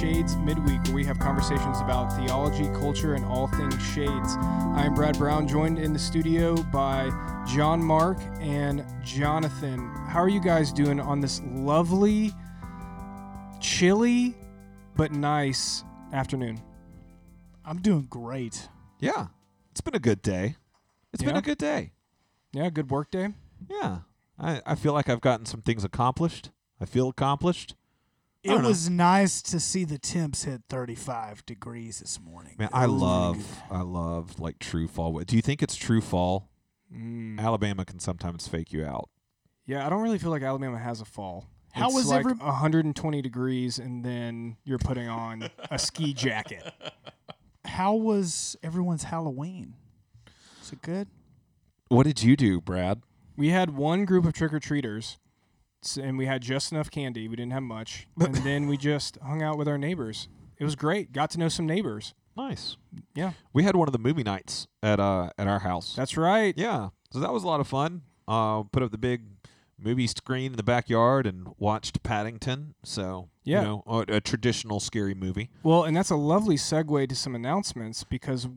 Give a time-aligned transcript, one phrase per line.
[0.00, 4.36] Shades Midweek, where we have conversations about theology, culture, and all things shades.
[4.74, 7.10] I am Brad Brown, joined in the studio by
[7.46, 9.78] John Mark and Jonathan.
[10.08, 12.32] How are you guys doing on this lovely,
[13.60, 14.34] chilly,
[14.96, 16.60] but nice afternoon?
[17.64, 18.68] I'm doing great.
[18.98, 19.28] Yeah,
[19.70, 20.56] it's been a good day.
[21.12, 21.92] It's been a good day.
[22.52, 23.28] Yeah, good work day.
[23.70, 23.98] Yeah,
[24.38, 26.50] I, I feel like I've gotten some things accomplished.
[26.80, 27.76] I feel accomplished.
[28.44, 28.68] I It don't know.
[28.68, 32.56] was nice to see the temps hit 35 degrees this morning.
[32.58, 33.62] Man, It I was really love.
[33.70, 35.12] I love like true fall.
[35.12, 35.24] weather.
[35.24, 36.50] Do you think it's true fall?
[36.94, 37.38] Mm.
[37.40, 39.08] Alabama can sometimes fake you out.
[39.66, 41.48] Yeah, I don't really feel like Alabama has a fall.
[41.72, 46.62] How it's was like every- 120 degrees, and then you're putting on a ski jacket.
[47.64, 49.74] How was everyone's Halloween?
[50.60, 51.08] Was it good?
[51.88, 53.00] What did you do, Brad?
[53.36, 55.18] We had one group of trick or treaters,
[55.96, 57.28] and we had just enough candy.
[57.28, 60.28] We didn't have much, and then we just hung out with our neighbors.
[60.58, 61.12] It was great.
[61.12, 62.14] Got to know some neighbors.
[62.36, 62.76] Nice.
[63.14, 65.94] Yeah, We had one of the movie nights at uh at our house.
[65.94, 66.52] that's right.
[66.56, 68.02] yeah, so that was a lot of fun.
[68.26, 69.22] Uh, put up the big
[69.78, 72.74] movie screen in the backyard and watched Paddington.
[72.84, 73.60] So Yeah.
[73.60, 75.50] you know, a, a traditional scary movie.
[75.62, 78.48] Well, and that's a lovely segue to some announcements because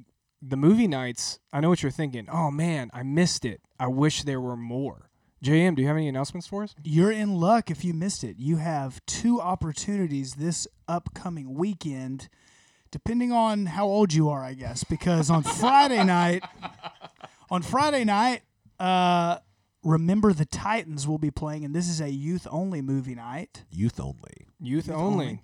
[0.42, 1.40] the movie nights.
[1.52, 2.28] I know what you're thinking.
[2.32, 3.62] Oh man, I missed it.
[3.80, 5.10] I wish there were more.
[5.44, 6.74] JM, do you have any announcements for us?
[6.84, 8.38] You're in luck if you missed it.
[8.40, 12.28] You have two opportunities this upcoming weekend,
[12.92, 14.84] depending on how old you are, I guess.
[14.84, 16.44] Because on Friday night,
[17.52, 18.42] on Friday night,
[18.80, 19.38] uh,
[19.84, 23.64] Remember the Titans will be playing, and this is a youth only movie night.
[23.72, 24.48] Youth only.
[24.60, 25.26] Youth, Youth only.
[25.26, 25.42] only.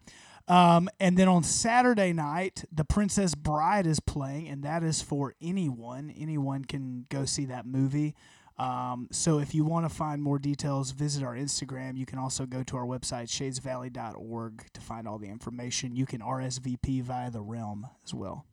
[0.49, 5.33] Um, and then on Saturday night, The Princess Bride is playing, and that is for
[5.41, 6.13] anyone.
[6.17, 8.15] Anyone can go see that movie.
[8.57, 11.97] Um, so if you want to find more details, visit our Instagram.
[11.97, 15.95] You can also go to our website, shadesvalley.org, to find all the information.
[15.95, 18.45] You can RSVP via the Realm as well.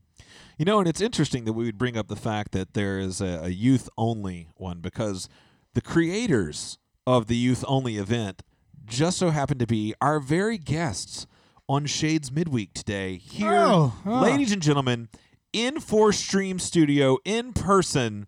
[0.58, 3.20] You know, and it's interesting that we would bring up the fact that there is
[3.20, 5.28] a, a youth only one because
[5.74, 8.42] the creators of the youth only event
[8.84, 11.26] just so happen to be our very guests
[11.68, 13.16] on Shades Midweek today.
[13.16, 14.20] Here, Oh, huh.
[14.20, 15.08] ladies and gentlemen,
[15.52, 18.26] in Four Stream Studio, in person,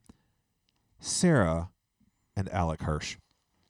[1.02, 1.70] Sarah
[2.36, 3.16] and Alec Hirsch.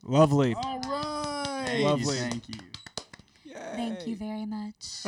[0.05, 0.55] Lovely.
[0.55, 1.81] All right.
[1.83, 2.17] Lovely.
[2.17, 2.55] Thank you.
[3.75, 5.07] Thank you very much.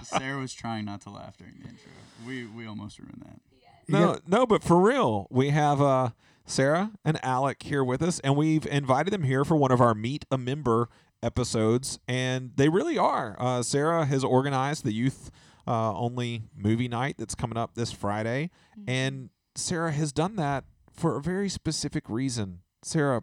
[0.04, 1.90] Sarah was trying not to laugh during the intro.
[2.26, 3.40] We we almost ruined that.
[3.88, 6.10] No, no, but for real, we have uh,
[6.44, 9.94] Sarah and Alec here with us, and we've invited them here for one of our
[9.94, 10.88] Meet a Member
[11.22, 13.34] episodes, and they really are.
[13.40, 15.30] Uh, Sarah has organized the youth
[15.66, 18.50] uh, only movie night that's coming up this Friday,
[18.86, 20.64] and Sarah has done that
[20.98, 22.60] for a very specific reason.
[22.82, 23.22] Sarah,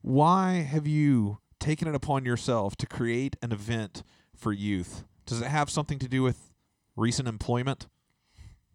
[0.00, 4.02] why have you taken it upon yourself to create an event
[4.36, 5.04] for youth?
[5.26, 6.52] Does it have something to do with
[6.96, 7.86] recent employment?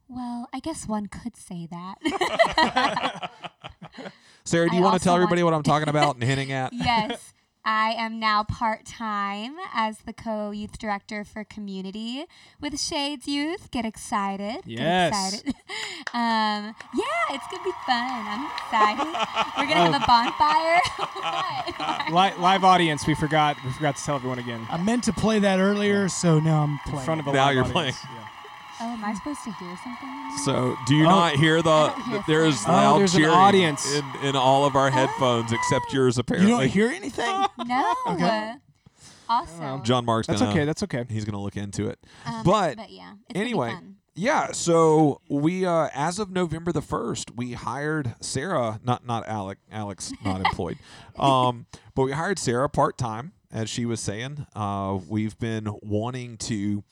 [0.08, 1.96] Well, I guess one could say that.
[4.46, 6.52] Sarah, do I you want to tell everybody want- what I'm talking about and hinting
[6.54, 6.72] at?
[6.74, 7.34] yes,
[7.70, 12.24] I am now part time as the co youth director for community
[12.62, 13.72] with Shades Youth.
[13.72, 14.62] Get excited.
[14.66, 15.42] Yes.
[15.42, 15.56] Get excited.
[16.14, 18.26] um, yeah, it's going to be fun.
[18.26, 19.14] I'm excited.
[19.58, 20.80] We're going to have a bonfire.
[22.38, 23.06] Li- live audience.
[23.06, 23.58] We forgot.
[23.66, 24.66] We forgot to tell everyone again.
[24.70, 26.82] I meant to play that earlier, so now I'm playing.
[26.86, 27.06] In playing.
[27.06, 27.74] front of a Now live you're audience.
[27.74, 27.94] playing.
[28.16, 28.28] Yeah.
[28.82, 30.38] Oh, am I supposed to hear something?
[30.46, 31.10] So, do you Oh.
[31.10, 31.70] not hear the?
[31.70, 32.66] I don't hear there's things.
[32.68, 33.94] Oh, loud there's an cheering audience.
[33.94, 36.18] in, in all of our headphones except yours.
[36.18, 36.52] Apparently.
[36.52, 37.46] You don't hear anything?
[37.66, 37.94] No.
[38.10, 38.54] Okay.
[39.30, 39.84] Awesome.
[39.84, 40.52] John Mark's That's gonna.
[40.52, 40.66] okay.
[40.66, 41.06] That's okay.
[41.10, 42.00] He's gonna look into it.
[42.26, 43.96] Um, but but yeah, it's gonna be anyway, fun.
[44.16, 49.58] Yeah, so we uh as of November the 1st, we hired Sarah, not not Alec,
[49.72, 50.78] Alex not employed.
[51.20, 54.48] Um but we hired Sarah part-time as she was saying.
[54.56, 56.84] Uh we've been wanting to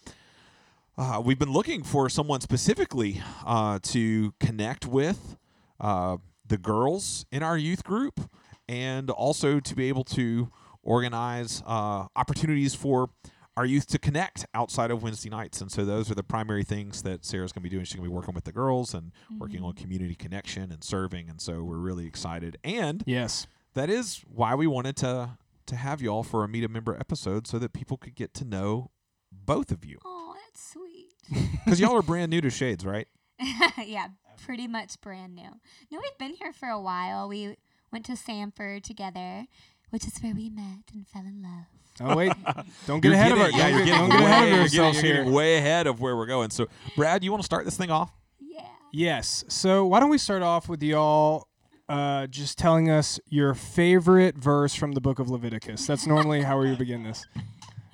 [0.98, 5.38] uh, we've been looking for someone specifically uh, to connect with
[5.80, 8.30] uh, the girls in our youth group
[8.70, 10.50] and also to be able to
[10.84, 13.10] organize uh, opportunities for
[13.58, 15.62] our youth to connect outside of Wednesday nights.
[15.62, 17.86] And so those are the primary things that Sarah's going to be doing.
[17.86, 21.30] She's going to be working with the girls and working on community connection and serving.
[21.30, 22.58] And so we're really excited.
[22.64, 23.48] And Yes.
[23.74, 25.38] that is why we wanted to
[25.68, 28.46] to have y'all for a meet a member episode so that people could get to
[28.46, 28.92] know
[29.32, 30.85] both of you Oh, that's sweet.
[31.66, 33.08] because y'all are brand new to Shades, right?
[33.86, 34.08] yeah,
[34.46, 35.50] pretty much brand new.
[35.92, 37.28] No, we've been here for a while.
[37.28, 37.58] We
[37.92, 39.46] went to Samford together,
[39.90, 41.66] which is where we met and fell in love.
[42.02, 42.34] Oh wait.
[42.88, 43.58] Don't get You're ahead of getting- it.
[43.58, 45.24] Yeah, you're getting get way, ahead of you're yourselves getting, you're here.
[45.24, 46.50] getting way ahead of where we're going.
[46.50, 48.12] So, Brad, you want to start this thing off?
[48.40, 48.68] Yeah.
[48.92, 49.46] Yes.
[49.48, 51.48] So why don't we start off with y'all
[51.88, 55.88] uh, just telling us your favorite verse from the book of Leviticus?
[55.88, 57.26] That's normally how we begin this.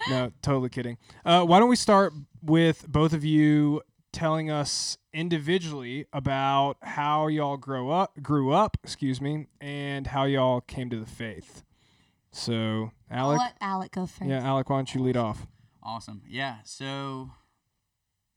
[0.10, 0.98] No, totally kidding.
[1.26, 3.82] Uh, why don't we start with both of you
[4.14, 10.62] telling us individually about how y'all grow up, grew up, excuse me, and how y'all
[10.62, 11.64] came to the faith.
[12.32, 14.30] So, I'll Alec, let Alec go first.
[14.30, 15.46] yeah, Alec, why don't you lead off?
[15.84, 16.22] Awesome.
[16.28, 16.58] Yeah.
[16.64, 17.32] So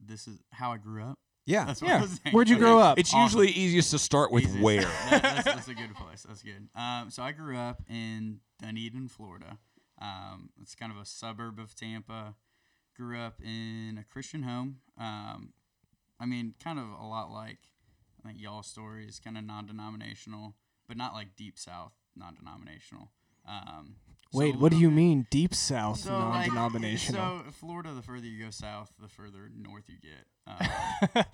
[0.00, 1.18] this is how I grew up.
[1.46, 1.64] Yeah.
[1.66, 1.98] That's what Yeah.
[1.98, 2.34] I was saying.
[2.34, 2.64] Where'd you Okay.
[2.64, 2.98] grow up?
[2.98, 3.22] It's Awesome.
[3.22, 4.62] usually easiest to start with Easiest.
[4.62, 4.80] where.
[5.10, 6.24] That- that's, that's a good place.
[6.26, 6.68] That's good.
[6.74, 9.58] Um, so I grew up in Dunedin, Florida.
[10.04, 12.34] Um, it's kind of a suburb of Tampa.
[12.96, 14.76] Grew up in a Christian home.
[14.98, 15.52] Um,
[16.20, 17.58] I mean, kind of a lot like
[18.22, 20.54] I think y'all story is kind of non-denominational,
[20.86, 23.10] but not like deep South non-denominational.
[23.48, 23.96] Um,
[24.32, 27.42] so Wait, what do you bit- mean deep south so, non-denominational?
[27.44, 31.16] so Florida, the further you go south, the further north you get.
[31.16, 31.24] Um,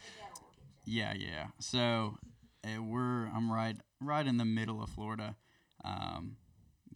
[0.84, 1.46] yeah, yeah.
[1.60, 2.18] So
[2.64, 5.36] uh, we're I'm right right in the middle of Florida.
[5.84, 6.36] Um,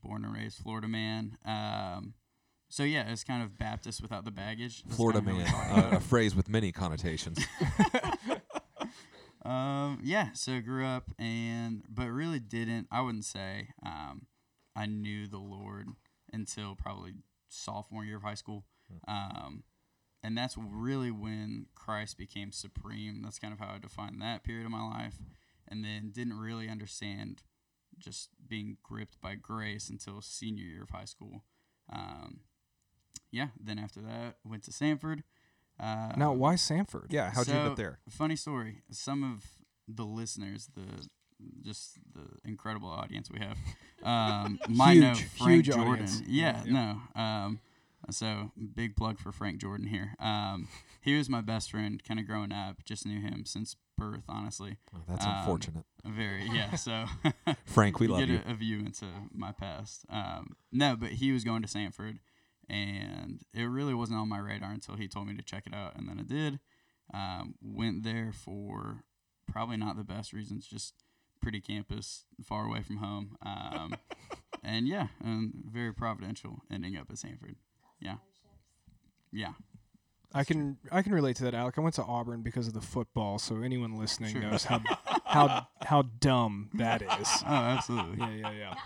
[0.05, 1.37] born and raised Florida man.
[1.45, 2.15] Um,
[2.69, 4.83] so yeah, it's kind of Baptist without the baggage.
[4.85, 7.39] That's Florida man, uh, a phrase with many connotations.
[9.45, 12.89] Um, yeah, so grew up and but really didn't.
[12.91, 14.27] I wouldn't say um,
[14.75, 15.89] I knew the Lord
[16.33, 17.13] until probably
[17.49, 18.65] sophomore year of high school.
[19.07, 19.65] Um,
[20.23, 23.21] and that's really when Christ became supreme.
[23.23, 25.19] That's kind of how I define that period of my life.
[25.69, 27.43] And then didn't really understand
[27.99, 31.43] just being gripped by grace until senior year of high school.
[31.93, 32.41] Um,
[33.33, 35.23] yeah, then after that, went to Samford.
[35.81, 37.07] Uh, now, why Samford?
[37.11, 37.99] yeah, how'd you get there?
[38.09, 38.83] Funny story.
[38.93, 39.45] Some of
[39.89, 41.09] the listeners, the
[41.63, 43.59] just the incredible audience we have,
[44.05, 45.89] um, might know Frank huge Jordan.
[45.93, 46.23] audience.
[46.29, 46.73] Yeah, Yeah.
[47.17, 47.21] no.
[47.21, 47.61] Um,
[48.11, 50.15] so big plug for Frank Jordan here.
[50.21, 50.69] Um,
[51.01, 52.85] he was my best friend, kind of growing up.
[52.85, 54.77] Just knew him since birth, honestly.
[54.95, 55.85] Oh, that's um, unfortunate.
[56.05, 56.75] Very, yeah.
[56.75, 57.05] So
[57.65, 58.41] Frank, we you love get you.
[58.47, 60.05] A, a view into my past.
[60.11, 62.19] Um, no, but he was going to Samford,
[62.69, 65.97] and it really wasn't on my radar until he told me to check it out,
[65.97, 66.61] and then I did.
[67.13, 69.05] Um, went there for
[69.47, 70.95] probably not the best reasons, just
[71.43, 73.95] pretty campus, far away from home, um,
[74.63, 77.57] and yeah, very providential ending up at Samford.
[78.01, 78.17] Yeah,
[79.33, 79.53] yeah.
[80.35, 81.79] I can I can relate to that, Alec.
[81.79, 84.43] I went to Auburn because of the football, so anyone listening Sure.
[84.43, 84.81] knows how
[85.25, 87.09] how how dumb that is.
[87.47, 88.19] Oh, absolutely.
[88.19, 88.75] Yeah, yeah, yeah.
[88.75, 88.79] Not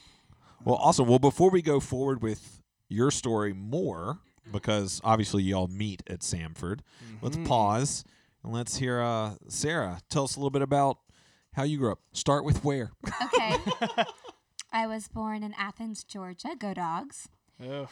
[0.65, 1.07] Well, awesome.
[1.07, 4.17] Well, before we go forward with your story more,
[4.51, 6.79] because obviously y'all meet at Samford,
[7.21, 7.45] let's Mhm.
[7.47, 8.03] pause
[8.43, 10.97] and let's hear uh, Sarah tell us a little bit about
[11.53, 11.99] how you grew up.
[12.11, 12.91] Start with where.
[13.23, 13.55] Okay.
[14.73, 16.55] I was born in Athens, Georgia.
[16.57, 17.29] Go dogs.
[17.63, 17.87] Ugh.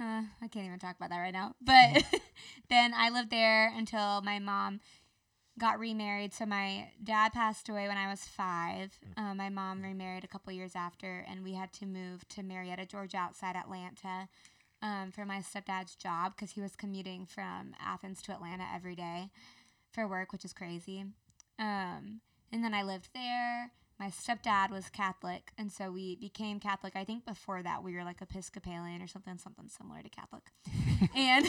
[0.00, 1.54] Uh, I can't even talk about that right now.
[1.60, 2.04] But
[2.68, 4.80] then I lived there until my mom
[5.58, 6.34] got remarried.
[6.34, 8.98] So my dad passed away when I was five.
[9.16, 12.86] Uh, my mom remarried a couple years after, and we had to move to Marietta,
[12.86, 14.28] Georgia, outside Atlanta,
[14.82, 19.30] um, for my stepdad's job because he was commuting from Athens to Atlanta every day
[19.92, 21.04] for work, which is crazy.
[21.58, 22.20] Um,
[22.52, 23.72] and then I lived there.
[24.02, 26.96] My stepdad was Catholic, and so we became Catholic.
[26.96, 30.42] I think before that we were like Episcopalian or something, something similar to Catholic.
[31.14, 31.48] and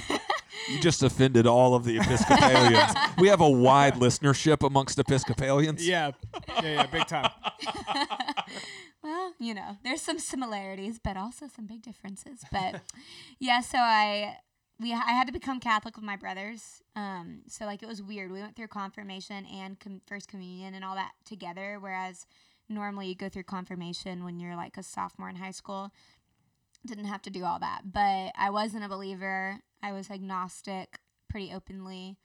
[0.69, 2.93] You just offended all of the Episcopalians.
[3.17, 5.87] we have a wide listenership amongst Episcopalians.
[5.87, 6.11] Yeah,
[6.47, 7.31] yeah, yeah, big time.
[9.03, 12.41] well, you know, there's some similarities, but also some big differences.
[12.51, 12.81] But
[13.39, 14.37] yeah, so I
[14.79, 16.81] we I had to become Catholic with my brothers.
[16.95, 18.31] Um, so like it was weird.
[18.31, 22.25] We went through confirmation and com- first communion and all that together, whereas
[22.69, 25.91] normally you go through confirmation when you're like a sophomore in high school.
[26.85, 29.59] Didn't have to do all that, but I wasn't a believer.
[29.81, 30.99] I was agnostic
[31.29, 32.17] pretty openly,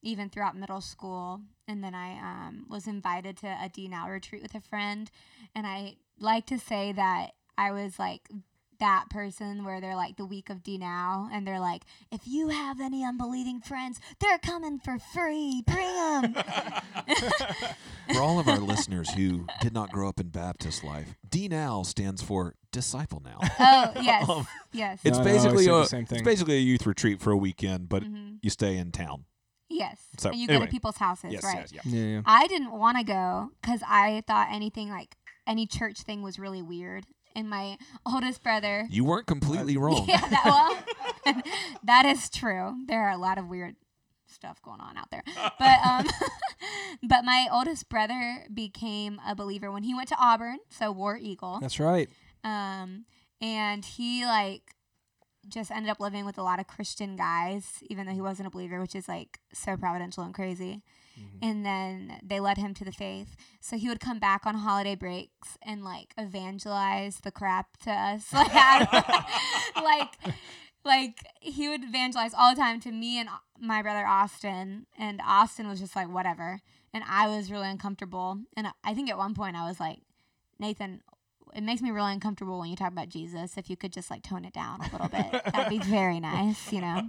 [0.00, 1.40] even throughout middle school.
[1.66, 5.10] And then I um, was invited to a D now retreat with a friend,
[5.54, 8.28] and I like to say that I was like
[8.78, 12.48] that person where they're like the week of D now, and they're like, if you
[12.48, 15.62] have any unbelieving friends, they're coming for free.
[15.66, 16.34] Bring them.
[18.12, 21.82] For all of our listeners who did not grow up in Baptist life, D now
[21.82, 23.38] stands for disciple now.
[23.58, 26.60] oh yes, yes, It's No, no, I basically say the a same it's basically a
[26.60, 28.38] youth retreat for a weekend, but Mhm.
[28.42, 29.24] you stay in town.
[29.68, 30.00] yes.
[30.18, 31.68] So, and you go to people's houses, Yes, right?
[31.72, 31.80] yes, yeah.
[31.84, 32.20] Yeah, yeah.
[32.24, 35.16] I didn't want to go because I thought anything like
[35.46, 37.06] any church thing was really weird.
[37.36, 37.76] And my
[38.06, 40.06] oldest brother, You weren't completely wrong.
[40.08, 41.42] yeah, that well,
[41.84, 42.74] that is true.
[42.88, 43.76] There are a lot of weird
[44.26, 45.22] stuff going on out there.
[45.58, 46.06] But um,
[47.02, 51.58] but my oldest brother became a believer when he went to Auburn, so War Eagle.
[51.60, 52.08] That's right.
[52.42, 53.04] Um,
[53.40, 54.62] and he like
[55.48, 58.50] just ended up living with a lot of Christian guys, even though he wasn't a
[58.50, 60.82] believer, which is like so providential and crazy.
[61.18, 61.38] Mm-hmm.
[61.42, 63.36] And then they led him to the faith.
[63.60, 68.32] So he would come back on holiday breaks and like evangelize the crap to us.
[69.76, 70.34] Like, like,
[70.84, 74.86] like he would evangelize all the time to me and uh, my brother Austin.
[74.98, 76.60] And Austin was just like, whatever.
[76.92, 78.38] And I was really uncomfortable.
[78.56, 80.00] And I think at one point I was like,
[80.58, 81.02] Nathan,
[81.56, 83.56] it makes me really uncomfortable when you talk about Jesus.
[83.56, 86.70] If you could just like tone it down a little bit, that'd be very nice,
[86.70, 87.08] you know.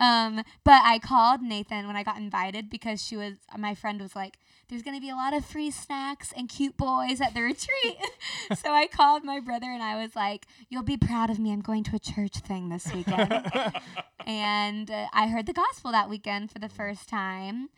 [0.00, 4.16] Um, but I called Nathan when I got invited because she was my friend was
[4.16, 7.98] like, "There's gonna be a lot of free snacks and cute boys at the retreat."
[8.56, 11.52] so I called my brother and I was like, "You'll be proud of me.
[11.52, 13.30] I'm going to a church thing this weekend."
[14.26, 17.68] and uh, I heard the gospel that weekend for the first time.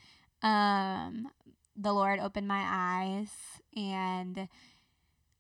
[0.43, 1.29] Um,
[1.77, 3.31] the Lord opened my eyes
[3.77, 4.49] and.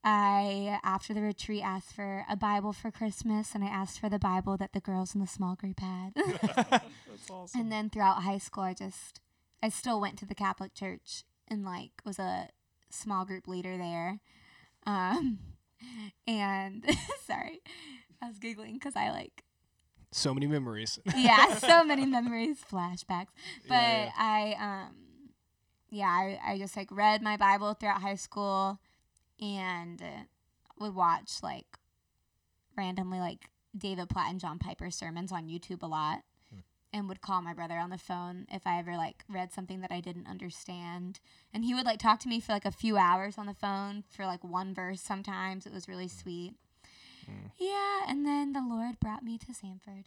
[0.05, 4.19] I, after the retreat, asked for a Bible for Christmas, and I asked for the
[4.19, 6.13] Bible that the girls in the small group had.
[6.15, 7.61] That's awesome.
[7.61, 9.21] and then throughout high school, I just,
[9.63, 12.49] I still went to the Catholic Church and like was a
[12.91, 14.21] small group leader there.
[14.87, 15.39] Um,
[16.27, 16.85] and
[17.27, 17.61] sorry,
[18.23, 19.43] I was giggling because I like
[20.13, 20.99] so many memories.
[21.17, 23.29] yeah, so many memories, flashbacks.
[23.67, 24.95] But Yeah, I um
[25.91, 28.79] yeah, I, I just like read my Bible throughout high school
[29.41, 30.03] and
[30.79, 31.79] would watch like
[32.77, 36.23] randomly like David Platt and John Piper sermons on YouTube a lot
[36.53, 36.61] hmm.
[36.93, 39.93] and would call my brother on the phone if I ever like read something that
[39.93, 41.21] I didn't understand.
[41.53, 44.05] And he would like talk to me for like a few hours on the phone
[44.11, 45.67] for like one verse sometimes.
[45.67, 46.19] It was really hmm.
[46.19, 46.55] sweet.
[47.27, 47.47] Hmm.
[47.59, 50.05] Yeah, and then the Lord brought me to Samford.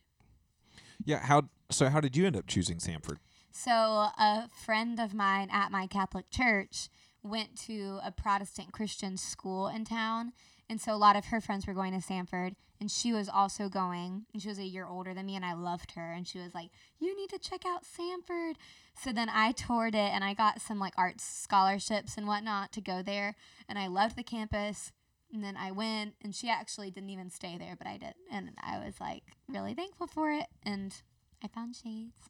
[1.04, 1.20] Yeah.
[1.20, 1.44] How?
[1.70, 3.18] So how did you end up choosing Samford?
[3.52, 6.90] So a friend of mine at my Catholic church
[7.30, 10.34] went to a Protestant Christian school in town,
[10.70, 13.70] and so a lot of her friends were going to Samford, and she was also
[13.70, 14.26] going.
[14.34, 16.54] And she was a year older than me, and I loved her, and she was
[16.54, 16.70] like,
[17.00, 18.56] "You need to check out Samford."
[18.96, 22.82] So then I toured it, and I got some like arts scholarships and whatnot to
[22.82, 23.36] go there,
[23.70, 24.92] and I loved the campus.
[25.34, 28.52] And then I went, and she actually didn't even stay there, but I did, and
[28.62, 30.96] I was like really thankful for it, and
[31.44, 32.30] I found shades.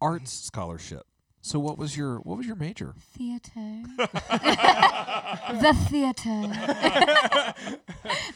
[0.00, 1.06] Arts scholarship.
[1.44, 2.94] So what was your what was your major?
[2.98, 3.82] Theater.
[3.98, 6.40] the theater.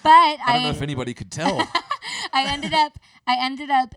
[0.03, 1.57] but I, I don't know if anybody could tell.
[2.35, 3.95] I ended up I ended up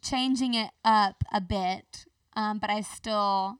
[0.00, 3.56] changing it up a bit, um, but I still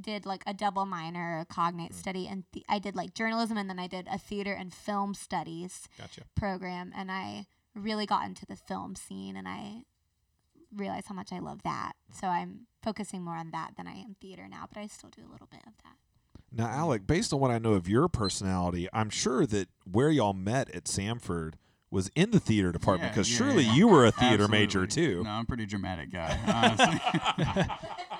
[0.00, 3.70] did like a double minor, a cognate study, and th- I did like journalism, and
[3.70, 6.22] then I did a theater and film studies Gotcha.
[6.34, 9.82] program, and I really got into the film scene, and I
[10.76, 11.92] realized how much I love that.
[12.12, 15.22] So I'm focusing more on that than I am theater now, but I still do
[15.22, 15.96] a little bit of that.
[16.52, 20.34] Now, Alec, based on what I know of your personality, I'm sure that where y'all
[20.34, 21.54] met at Samford
[21.90, 23.74] was in the theater department because yeah, surely yeah.
[23.74, 25.22] you were a theater major too.
[25.24, 27.78] No, I'm a pretty dramatic guy.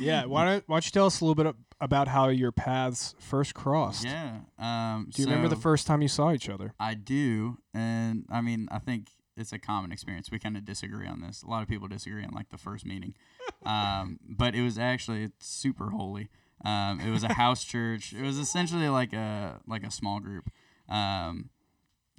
[0.00, 0.26] Yeah.
[0.26, 3.54] Why don't Why don't you tell us a little bit about how your paths first
[3.54, 4.04] crossed?
[4.04, 4.40] yeah.
[4.58, 6.74] Um, Do you remember the first time you saw each other?
[6.78, 10.30] I do, and I mean, I think it's a common experience.
[10.30, 11.42] We kind of disagree on this.
[11.42, 13.14] A lot of people disagree on like the first meeting,
[13.66, 16.28] um, but it was actually it's super holy.
[16.64, 18.12] Um, it was a house church.
[18.12, 20.50] It was essentially like a like a small group,
[20.88, 21.50] um,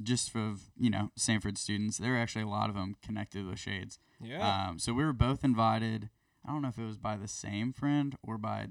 [0.01, 1.97] just for you know Samford students.
[1.97, 3.99] There were actually a lot of them connected with Shades.
[4.21, 4.67] Yeah.
[4.69, 6.09] Um, so we were both invited.
[6.45, 8.67] I don't know if it was by the same friend or by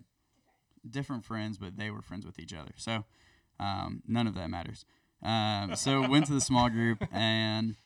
[0.89, 2.73] different friends, but they were friends with each other.
[2.77, 3.05] So
[3.59, 4.85] um, none of that matters.
[5.23, 7.77] Um, so went to the small group, and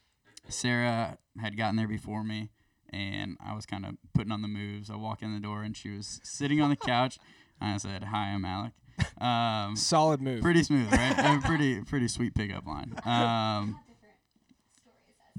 [0.49, 2.51] Sarah had gotten there before me,
[2.91, 4.91] and I was kind of putting on the moves.
[4.91, 7.19] I walk in the door, and she was sitting on the couch.
[7.61, 8.73] And I said, "Hi, I'm Alec."
[9.21, 10.41] Um, Solid move.
[10.43, 11.15] pretty smooth, right?
[11.19, 12.95] A pretty pretty sweet pickup line.
[13.07, 13.81] Um,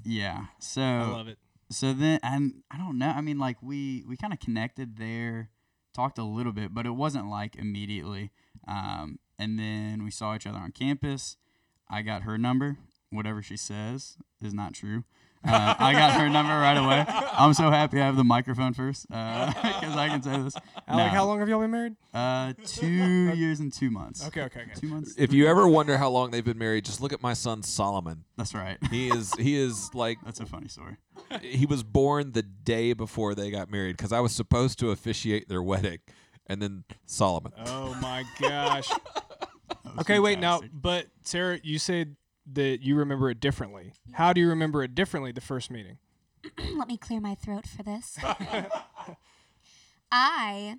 [0.04, 0.46] yeah.
[0.60, 1.38] So I love it.
[1.70, 3.10] so then and I don't know.
[3.10, 5.50] I mean, like we we kind of connected there,
[5.94, 8.32] talked a little bit, but it wasn't like immediately.
[8.68, 11.38] Um, and then we saw each other on campus.
[11.90, 12.78] I got her number.
[13.10, 15.04] Whatever she says is not true.
[15.48, 17.06] Uh, I got her number right away.
[17.08, 20.56] I'm so happy I have the microphone first because I can say this.
[20.88, 21.10] Alec, No.
[21.10, 21.96] how long have y'all been married?
[22.14, 22.88] Uh, two
[23.36, 24.28] years and two months.
[24.28, 24.42] Okay.
[24.42, 24.62] Okay.
[24.64, 24.72] Okay.
[24.76, 25.14] Two months.
[25.18, 28.26] If you ever wonder how long they've been married, just look at my son Solomon.
[28.36, 28.78] That's right.
[28.90, 30.98] He is he is like That's a funny story.
[31.42, 35.48] he was born the day before they got married because I was supposed to officiate
[35.48, 36.00] their wedding,
[36.48, 37.54] and then Solomon.
[37.68, 38.90] Oh my gosh.
[38.90, 39.00] That
[39.86, 42.16] was Okay, wait now, but Sarah, you said
[42.54, 43.94] that you remember it differently.
[44.14, 45.98] How do you remember it differently the first meeting?
[46.76, 48.18] Let me clear my throat for this.
[50.12, 50.76] I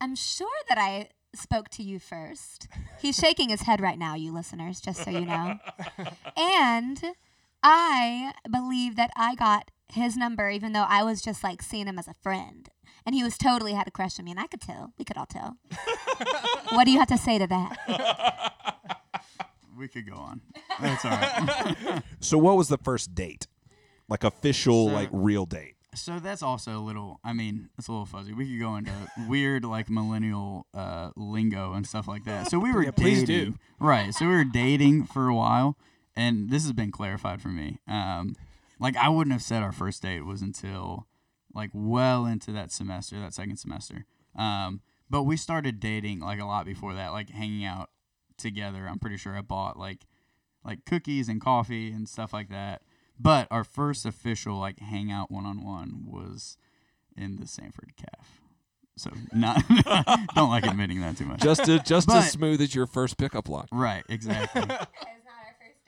[0.00, 2.68] am sure that I spoke to you first.
[3.00, 5.58] He's shaking his head right now, you listeners, just so you know.
[6.36, 7.02] And
[7.62, 11.98] I believe that I got his number, even though I was just like seeing him
[11.98, 12.68] as a friend.
[13.04, 14.92] And he was totally had a crush on me, and I could tell.
[14.98, 15.56] We could all tell.
[16.70, 18.52] what do you have to say to that?
[19.78, 20.40] We could go on.
[20.80, 22.02] That's all right.
[22.20, 23.46] So what was the first date?
[24.08, 25.74] Like official, So- like real date.
[25.94, 27.20] so that's also a little.
[27.24, 28.32] I mean, it's a little fuzzy.
[28.32, 28.92] We could go into
[29.28, 32.50] weird like millennial uh, lingo and stuff like that.
[32.50, 33.26] So we were Yeah, please do.
[33.38, 34.12] dating, right?
[34.14, 35.76] So we were dating for a while,
[36.16, 37.78] and this has been clarified for me.
[37.88, 38.34] Um,
[38.80, 41.06] like I wouldn't have said our first date was until
[41.54, 44.04] like well into that semester, that second semester.
[44.36, 44.80] Um,
[45.10, 47.90] but we started dating like a lot before that, like hanging out
[48.38, 48.86] together.
[48.88, 50.06] I'm pretty sure I bought like
[50.64, 52.82] like cookies and coffee and stuff like that.
[53.20, 56.56] But our first official like hangout one on one was
[57.16, 58.40] in the Samford Calf.
[58.96, 59.62] So not
[60.34, 61.40] don't like admitting that too much.
[61.40, 63.66] Just to, just But- as smooth as your first pickup line.
[63.72, 64.62] Right, exactly.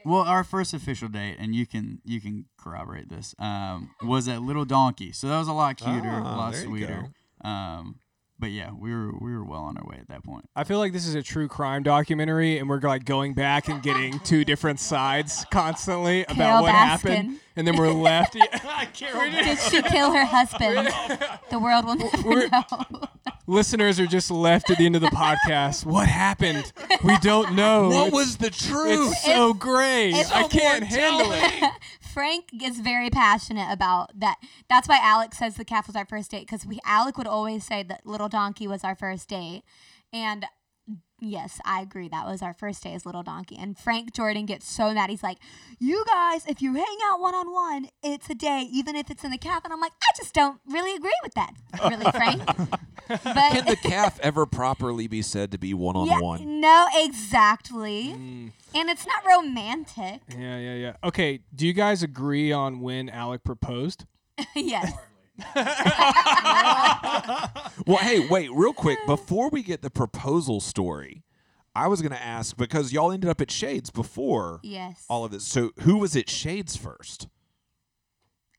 [0.03, 4.41] Well, our first official date, and you can you can corroborate this, um, was at
[4.41, 5.13] Little Donkey.
[5.13, 7.09] So that was a lot cuter, a Ah, lot sweeter.
[7.43, 7.97] Um,
[8.41, 10.47] but yeah, we were we were well on our way at that point.
[10.57, 13.83] I feel like this is a true crime documentary, and we're like going back and
[13.83, 16.75] getting two different sides constantly about Carole what Baskin.
[16.75, 18.37] happened, and then we're left.
[18.63, 20.89] Yeah, Carole Did she kill her husband?
[21.51, 22.87] the world will never We're- know.
[23.47, 25.85] Listeners are just left at the end of the podcast.
[25.85, 26.73] What happened?
[27.03, 27.89] We don't know.
[27.89, 29.11] What It's- was the truth?
[29.11, 30.13] It's so gray.
[30.15, 31.73] I can't handle it.
[32.13, 34.37] Frank gets very passionate about that.
[34.69, 37.65] That's why Alex says the calf was our first date because we Alec would always
[37.65, 39.63] say that Little Donkey was our first date,
[40.13, 40.47] and
[41.21, 43.57] yes, I agree that was our first day as Little Donkey.
[43.59, 45.11] And Frank Jordan gets so mad.
[45.11, 45.39] He's like,
[45.79, 49.25] "You guys, if you hang out one on one, it's a date, even if it's
[49.25, 51.55] in the calf." And I'm like, I just don't really agree with that,
[51.89, 52.43] really, Frank.
[53.09, 56.61] But Can the calf ever properly be said to be one on one?
[56.61, 58.15] no, exactly.
[58.17, 58.53] Mm.
[58.73, 60.21] And it's not romantic.
[60.29, 60.93] Yeah, yeah, yeah.
[61.03, 64.07] Okay, do you guys agree on when Alec proposed?
[64.55, 64.93] yes.
[67.87, 71.25] Well, hey, wait, real quick before we get the proposal story,
[71.75, 75.05] I was going to ask because y'all ended up at Shades before Yes.
[75.09, 75.45] all of this.
[75.45, 77.29] So who was at Shades first?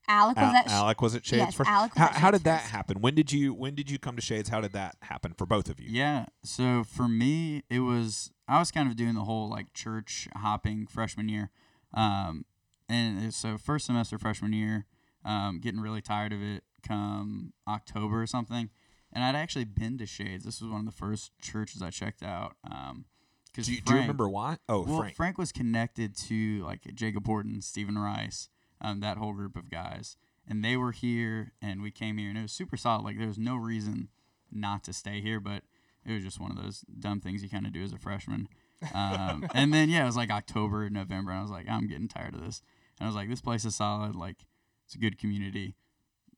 [0.07, 1.69] Alec was Al- at sh- Alec was at Shades yes, first.
[1.69, 2.71] Alec was how at how Shades did that first.
[2.73, 3.01] happen?
[3.01, 4.49] When did you when did you come to Shades?
[4.49, 5.87] How did that happen for both of you?
[5.89, 6.25] Yeah.
[6.43, 10.87] So for me, it was I was kind of doing the whole like church hopping
[10.87, 11.51] freshman year,
[11.93, 12.43] um,
[12.89, 14.85] and it- so first semester freshman year,
[15.23, 16.63] um, getting really tired of it.
[16.81, 18.69] Come October or something,
[19.13, 20.45] and I'd actually been to Shades.
[20.45, 22.55] This was one of the first churches I checked out.
[22.69, 23.05] Um,
[23.51, 24.57] because Do you, do you remember why?
[24.69, 25.15] Oh, well, Frank.
[25.15, 30.15] Frank was connected to like Jacob Horton, Stephen Rice, um, that whole group of guys,
[30.47, 33.03] and they were here, and we came here, and it was super solid.
[33.03, 34.07] Like there was no reason
[34.51, 35.63] not to stay here, but
[36.05, 38.47] it was just one of those dumb things you kind of do as a freshman.
[38.93, 42.07] Um, and then yeah, it was like October, November, and I was like, I'm getting
[42.07, 42.61] tired of this,
[42.99, 44.37] and I was like, this place is solid, like
[44.85, 45.75] it's a good community,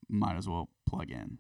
[0.10, 1.38] might as well plug in.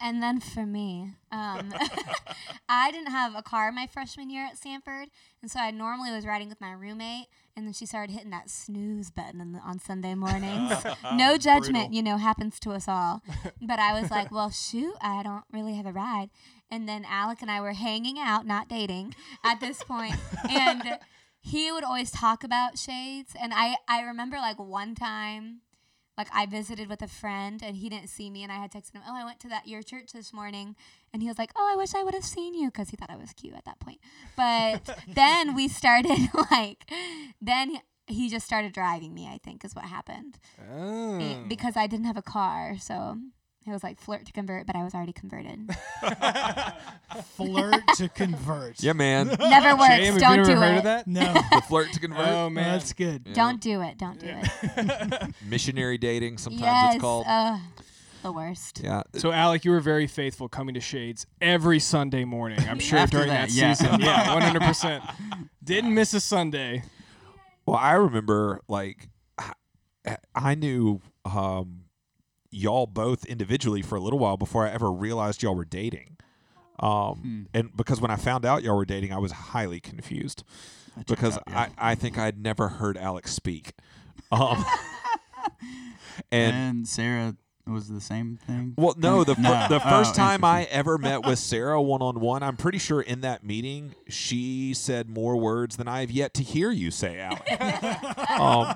[0.00, 1.74] And then for me, um,
[2.68, 5.06] I didn't have a car my freshman year at Samford,
[5.42, 7.26] and so I normally was riding with my roommate,
[7.56, 10.72] and then she started hitting that snooze button on, the, on Sunday mornings.
[11.14, 13.22] no judgment, you know, happens to us all.
[13.60, 16.30] But I was like, well, shoot, I don't really have a ride.
[16.70, 20.14] And then Alec and I were hanging out, not dating, at this point,
[20.50, 20.98] and
[21.40, 25.62] he would always talk about shades, and I I remember like one time
[26.18, 28.94] like I visited with a friend and he didn't see me and I had texted
[28.94, 30.74] him, "Oh, I went to that your church this morning."
[31.12, 33.10] And he was like, "Oh, I wish I would have seen you" cuz he thought
[33.10, 34.00] I was cute at that point.
[34.36, 36.90] But then we started like
[37.40, 40.38] then he just started driving me, I think is what happened.
[40.72, 41.44] Oh.
[41.46, 43.18] Because I didn't have a car, so
[43.68, 45.70] it was like flirt to convert, but I was already converted.
[47.36, 48.82] Flirt to convert.
[48.82, 49.28] yeah, man.
[49.40, 49.94] Never works.
[49.94, 50.78] Shame, have you Don't ever do heard it.
[50.78, 51.06] of that?
[51.06, 52.28] No, the flirt to convert.
[52.28, 53.22] Oh man, that's good.
[53.26, 53.34] Yeah.
[53.34, 53.98] Don't do it.
[53.98, 55.34] Don't do it.
[55.46, 56.38] Missionary dating.
[56.38, 56.94] Sometimes yes.
[56.94, 57.26] it's called.
[57.28, 57.58] uh,
[58.22, 58.80] the worst.
[58.82, 59.02] yeah.
[59.14, 62.58] So Alec, you were very faithful coming to Shades every Sunday morning.
[62.68, 63.72] I'm sure After during that, that, yeah.
[63.74, 64.00] season.
[64.00, 64.62] Yeah, 100.
[64.62, 65.04] percent
[65.62, 66.82] Didn't miss a Sunday.
[67.64, 71.82] Well, I remember like I- I knew um,
[72.50, 76.16] y'all both individually for a little while before I ever realized y'all were dating.
[76.80, 80.44] Um, and because when I found out y'all were dating, I was highly confused
[80.96, 81.68] I because out, yeah.
[81.78, 83.72] I, I think I'd never heard Alex speak.
[84.30, 84.64] Um,
[86.30, 87.36] and and Sarah
[87.70, 88.74] was the same thing.
[88.76, 89.66] Well, no, the fir- No.
[89.68, 93.00] the Oh, first time I ever met with Sarah one on one, I'm pretty sure
[93.00, 97.18] in that meeting she said more words than I have yet to hear you say,
[97.20, 98.30] Alec.
[98.40, 98.74] um,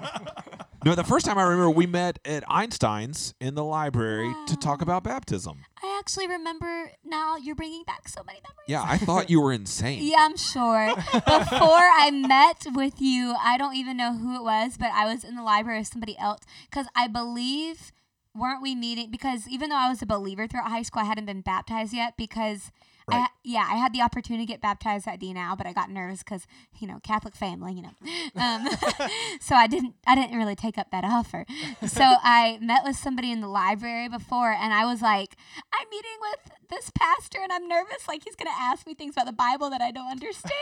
[0.85, 4.83] no, the first time I remember we met at Einstein's in the library to talk
[4.83, 5.59] about baptism.
[5.81, 7.37] I actually remember now.
[7.37, 8.67] You're bringing back so many memories.
[8.69, 10.01] Yeah, I thought you were insane.
[10.03, 10.93] Yeah, I'm sure.
[10.97, 15.23] Before I met with you, I don't even know who it was, but I was
[15.25, 17.93] in the library with somebody else because I believe
[18.35, 21.27] weren't we meeting because even though I was a believer throughout high school, I hadn't
[21.27, 22.71] been baptized yet because
[23.11, 25.91] I, yeah, I had the opportunity to get baptized at D now, but I got
[25.91, 26.47] nervous because
[26.79, 27.93] you know Catholic family, you know,
[28.37, 28.69] um,
[29.41, 31.45] so I didn't I didn't really take up that offer.
[31.87, 35.37] So I met with somebody in the library before, and I was like,
[35.73, 39.27] I'm meeting with this pastor, and I'm nervous, like he's gonna ask me things about
[39.27, 40.53] the Bible that I don't understand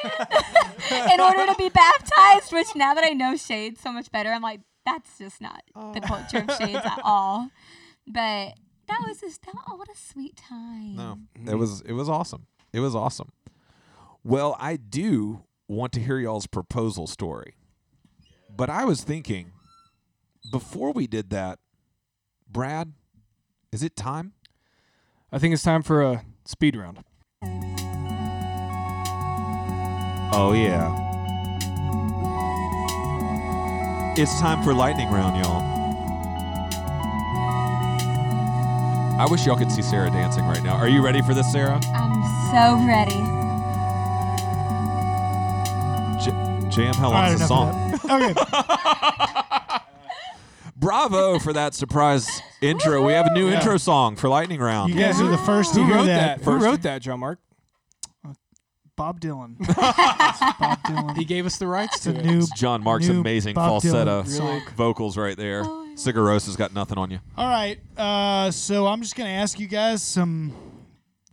[1.12, 2.52] in order to be baptized.
[2.52, 6.00] Which now that I know shade so much better, I'm like, that's just not the
[6.02, 6.06] oh.
[6.06, 7.50] culture of Shades at all.
[8.06, 8.54] But
[8.88, 10.96] that was just oh, what a sweet time.
[10.96, 11.48] No, mm-hmm.
[11.48, 12.46] it was it was awesome.
[12.72, 13.32] It was awesome.
[14.24, 17.54] Well, I do want to hear y'all's proposal story,
[18.54, 19.52] but I was thinking
[20.50, 21.58] before we did that,
[22.48, 22.92] Brad,
[23.72, 24.32] is it time?
[25.32, 27.04] I think it's time for a speed round.
[30.32, 31.09] Oh yeah,
[34.20, 35.62] it's time for lightning round, y'all.
[39.20, 40.76] I wish y'all could see Sarah dancing right now.
[40.76, 41.80] Are you ready for this, Sarah?
[41.94, 43.16] I'm so ready.
[46.24, 47.94] J- Jam, how All right, long's the song?
[48.04, 48.34] Okay.
[50.76, 53.04] Bravo for that surprise intro.
[53.06, 53.56] We have a new Yeah.
[53.58, 54.92] intro song for lightning round.
[54.94, 56.38] You guys are the first to Who hear wrote that.
[56.38, 56.44] that?
[56.44, 57.38] Who wrote that, John Mark?
[59.00, 59.56] Bob Dylan.
[59.60, 61.16] It's Bob Dylan.
[61.16, 62.24] He gave us the rights It's to a it.
[62.24, 62.46] new.
[62.54, 64.62] John Mark's new amazing Bob falsetto Dylan song.
[64.76, 65.62] vocals right there.
[65.64, 65.94] Oh, yeah.
[65.94, 67.18] Sigur Rós's got nothing on you.
[67.36, 67.80] All right.
[67.96, 70.52] Uh, so I'm just gonna ask you guys some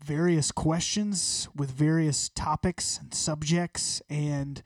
[0.01, 4.63] various questions with various topics and subjects, and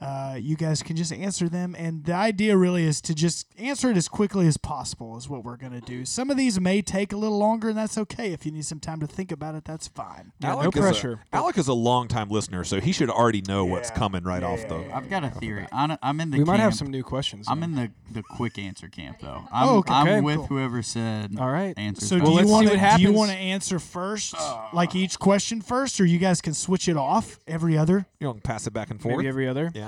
[0.00, 1.74] uh, you guys can just answer them.
[1.78, 5.16] And the idea really is to just answer it as quickly as possible.
[5.16, 6.04] Is what we're gonna do.
[6.04, 8.32] Some of these may take a little longer, and that's okay.
[8.32, 10.32] If you need some time to think about it, that's fine.
[10.40, 11.20] Yeah, no is a- pressure.
[11.32, 14.88] Alec is a longtime listener, so he should already know what's coming right off the.
[14.94, 15.66] I've got a theory.
[15.72, 17.46] I'm, I'm in the We might have some new questions.
[17.48, 19.42] I'm in the, the quick answer camp though.
[19.52, 19.92] I'm, Oh, okay.
[19.94, 20.46] I'm Okay, with cool.
[20.46, 21.76] whoever said All right.
[21.76, 22.08] answers.
[22.08, 24.34] So Well, do you wanna, do you want to answer first,
[24.72, 28.06] like each question first, or you guys can switch it off every other?
[28.20, 29.16] You know, pass it back and forth.
[29.16, 29.70] maybe every other.
[29.74, 29.87] yeah,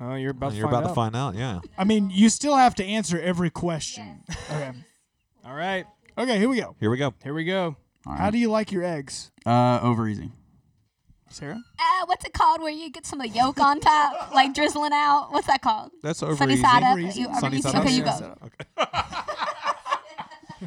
[0.00, 0.88] Oh, you're about to you're find about out.
[0.88, 1.34] to find out.
[1.34, 1.60] Yeah.
[1.76, 4.22] I mean, you still have to answer every question.
[4.50, 4.72] Okay.
[5.44, 5.86] All right,
[6.18, 6.74] Okay, here we go.
[6.80, 7.14] Here we go.
[7.22, 7.76] here we go.
[8.06, 10.30] All How do you like your eggs, uh, over easy.
[11.30, 11.60] Sarah?
[11.78, 14.92] Uh, what's it called where you get some of the yolk on top, like drizzling
[14.92, 15.28] out?
[15.30, 15.90] What's that called?
[16.02, 16.62] That's over Sunny easy.
[16.62, 16.90] side up.
[16.92, 17.20] Over easy.
[17.20, 17.68] You, over Sunny easy?
[17.68, 18.50] side okay, up.
[18.76, 18.84] you go.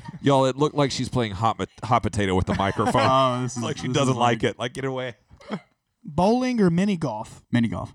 [0.21, 3.01] Y'all, it looked like she's playing hot pot- hot potato with the microphone.
[3.03, 4.57] Oh, this is like she this doesn't is like it.
[4.59, 5.15] Like get away.
[6.03, 7.43] Bowling or mini golf?
[7.51, 7.93] mini golf.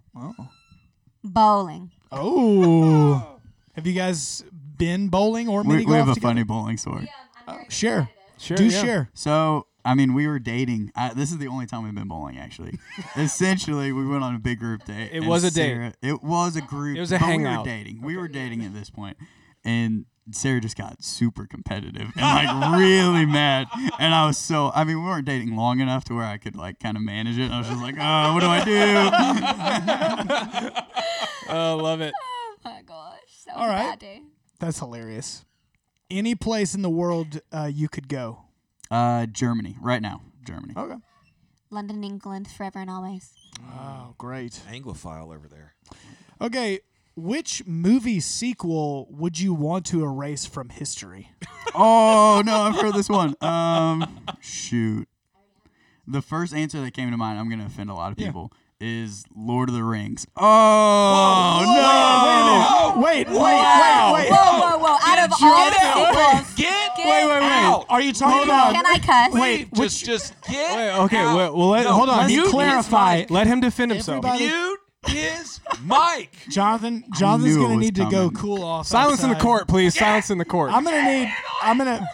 [1.27, 1.91] Bowling.
[2.13, 3.39] Oh.
[3.75, 4.45] have you guys
[4.79, 6.29] been bowling or mini We, we have a together?
[6.29, 7.11] funny bowling story.
[7.47, 8.09] Uh, share.
[8.39, 8.57] Sure.
[8.57, 8.83] Do yeah.
[8.83, 9.11] share.
[9.15, 10.93] So, I mean, we were dating.
[10.95, 12.79] I, this is the only time we've been bowling, actually.
[13.17, 15.11] Essentially, we went on a big group date.
[15.13, 15.95] It was a date.
[16.03, 16.97] It was a group.
[16.97, 17.65] It was a hangout.
[17.65, 18.03] We were dating.
[18.03, 19.17] We were dating at this point,
[19.65, 23.69] and Sarah just got super competitive and like really mad.
[23.99, 24.73] And I was so.
[24.75, 27.39] I mean, we weren't dating long enough to where I could like kind of manage
[27.39, 27.45] it.
[27.45, 28.65] And I was just like, oh, what do I
[30.73, 30.81] do?
[31.49, 32.13] Oh, love it.
[32.19, 33.45] Oh my gosh.
[33.47, 34.23] That was All a bad day.
[34.59, 35.45] That's hilarious.
[36.11, 38.43] Any place in the world uh, you could go.
[38.91, 40.23] Uh, Germany right now.
[40.45, 40.75] Germany.
[40.77, 40.97] Okay.
[41.71, 43.33] London, England, forever and always.
[43.79, 44.61] Oh, great.
[44.69, 45.75] Anglophile over there.
[46.41, 46.81] Okay.
[47.17, 51.31] Which movie sequel would you want to erase from history?
[51.79, 53.35] Oh no, I've heard this one.
[53.43, 55.07] Um, shoot.
[56.07, 58.51] The first answer that came to mind, I'm gonna offend a lot of people,
[58.81, 60.27] is Lord of the Rings.
[60.37, 63.03] Oh no!
[63.03, 64.31] Wait, wait, Whoa, wait, wait.
[64.31, 64.79] whoa, whoa.
[64.79, 64.97] Whoa!
[65.03, 65.79] Out of all the
[66.45, 66.55] sequels.
[66.55, 67.51] Get Get Wait, wait, wait.
[67.51, 67.85] out.
[67.91, 68.73] Are you talking about?
[68.73, 69.35] Can I cuss?
[69.35, 71.35] Wait, just just get Wait, okay, out.
[71.37, 72.19] well, well let, No, hold on.
[72.19, 73.25] let's Mute clarify.
[73.29, 74.25] Let him defend himself.
[74.25, 76.31] Everybody- Mute his mic.
[76.49, 77.05] Jonathan?
[77.19, 78.31] Jonathan's knew it gonna was need to go coming.
[78.35, 78.87] cool off.
[78.87, 79.43] Silence in the outside.
[79.45, 79.95] court, please.
[79.97, 80.73] Silence in the court.
[80.73, 81.33] I'm gonna need.
[81.63, 82.07] I'm gonna.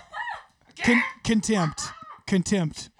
[0.82, 1.82] Con- contempt.
[2.26, 2.90] Contempt.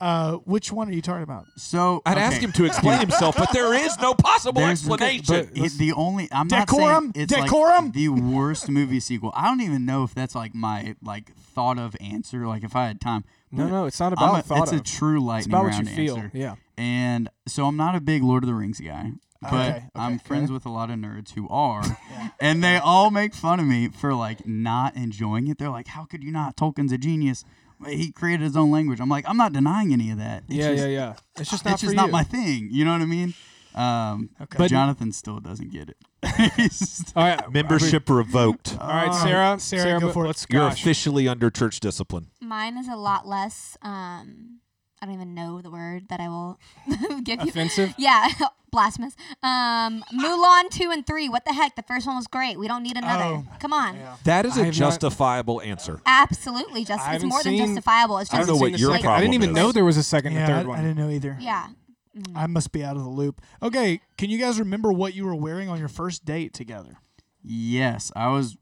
[0.00, 1.46] Uh, which one are you talking about?
[1.56, 2.20] So I'd okay.
[2.26, 5.50] ask him to explain himself, but there is no possible There's- explanation.
[5.54, 7.06] It, the only I'm Decorum?
[7.06, 7.84] not saying it's Decorum?
[7.86, 9.32] like the worst movie sequel.
[9.34, 12.46] I don't even know if that's like my like thought of answer.
[12.46, 13.24] Like if I had time.
[13.50, 14.80] no, no, it's not about a, thought It's of.
[14.80, 16.16] a true lightning it's about what you round feel.
[16.16, 16.30] answer.
[16.32, 16.54] Yeah.
[16.76, 20.22] And so I'm not a big Lord of the Rings guy, but Okay, I'm okay,
[20.24, 21.82] friends with a lot of nerds who are,
[22.40, 25.58] and they all make fun of me for like not enjoying it.
[25.58, 26.56] They're like, "How could you not?
[26.56, 27.44] Tolkien's a genius.
[27.86, 30.44] He created his own language." I'm like, I'm not denying any of that.
[30.48, 31.14] It's Yeah, just, yeah, yeah.
[31.38, 32.12] It's just not It's for just not you.
[32.12, 32.68] my thing.
[32.70, 33.34] You know what I mean?
[33.74, 34.56] Um, Okay.
[34.58, 35.96] But- Jonathan still doesn't get it.
[37.14, 38.76] All right, Membership revoked.
[38.80, 39.60] All right, Uh, Sarah.
[39.60, 40.28] Sarah, go for it.
[40.28, 40.80] let's You're gosh.
[40.80, 42.26] officially under church discipline.
[42.40, 43.76] Mine is a lot less.
[43.82, 44.58] Um,
[45.00, 46.58] I don't even know the word that I will
[47.24, 47.48] give you.
[47.48, 47.94] offensive.
[47.98, 48.28] Yeah,
[48.72, 49.14] blasphemous.
[49.42, 51.28] Um, Mulan two and three.
[51.28, 51.76] What the heck?
[51.76, 52.58] The first one was great.
[52.58, 53.24] We don't need another.
[53.24, 53.44] Oh.
[53.60, 53.98] Come on.
[54.24, 56.00] That is I a have not- justifiable answer.
[56.06, 58.18] Absolutely, just I it's haven't more than seen- justifiable.
[58.18, 59.56] It's I just don't know what the your second- I didn't even is.
[59.56, 60.78] know there was a second yeah, and third I one.
[60.78, 61.36] I didn't know either.
[61.40, 61.68] yeah.
[62.16, 62.32] Mm.
[62.34, 63.40] I must be out of the loop.
[63.62, 66.96] Okay, can you guys remember what you were wearing on your first date together?
[67.44, 68.56] yes, I was.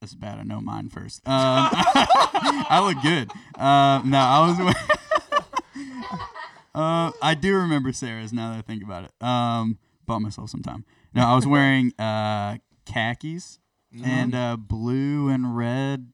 [0.00, 0.38] That's bad.
[0.38, 1.20] I know mine first.
[1.28, 3.30] Um, I look good.
[3.56, 4.74] Uh, no, I was.
[6.74, 9.12] Wearing- uh, I do remember Sarah's now that I think about it.
[9.26, 10.84] Um, bought myself some time.
[11.14, 13.58] No, I was wearing uh, khakis
[14.04, 16.12] and uh, blue and red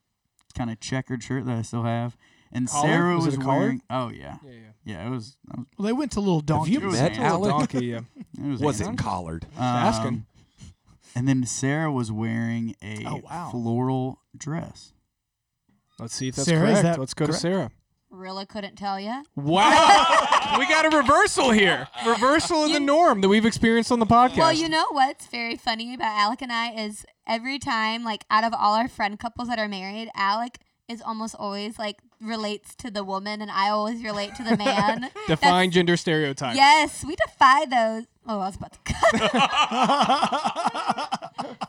[0.56, 2.16] kind of checkered shirt that I still have.
[2.50, 2.88] And Collar?
[2.88, 3.58] Sarah Was was, it collar?
[3.58, 3.82] wearing.
[3.90, 4.58] Oh yeah, Yeah, yeah.
[4.84, 5.06] yeah.
[5.06, 5.36] It was.
[5.54, 6.72] Was, Well, they went to Little Donkey.
[6.72, 7.86] you met an Little donkey.
[7.86, 8.00] Yeah.
[8.38, 9.44] it was, Was it collared?
[9.56, 10.26] Um, asking.
[11.14, 13.48] And then Sarah was wearing a Oh, wow.
[13.50, 14.92] floral dress.
[15.98, 16.82] Let's see if that's Sarah, correct.
[16.82, 17.34] that Let's go correct?
[17.36, 17.70] to Sarah.
[18.10, 19.22] Really couldn't tell you.
[19.36, 21.88] Wow, we got a reversal here.
[22.06, 24.38] Reversal of the norm that we've experienced on the podcast.
[24.38, 28.44] Well, you know what's very funny about Alec and I is every time, like, out
[28.44, 32.90] of all our friend couples that are married, Alec is almost always like relates to
[32.90, 35.10] the woman, and I always relate to the man.
[35.26, 36.56] define gender stereotypes.
[36.56, 38.04] yes, we defy those.
[38.26, 39.12] Oh, I was about to cut.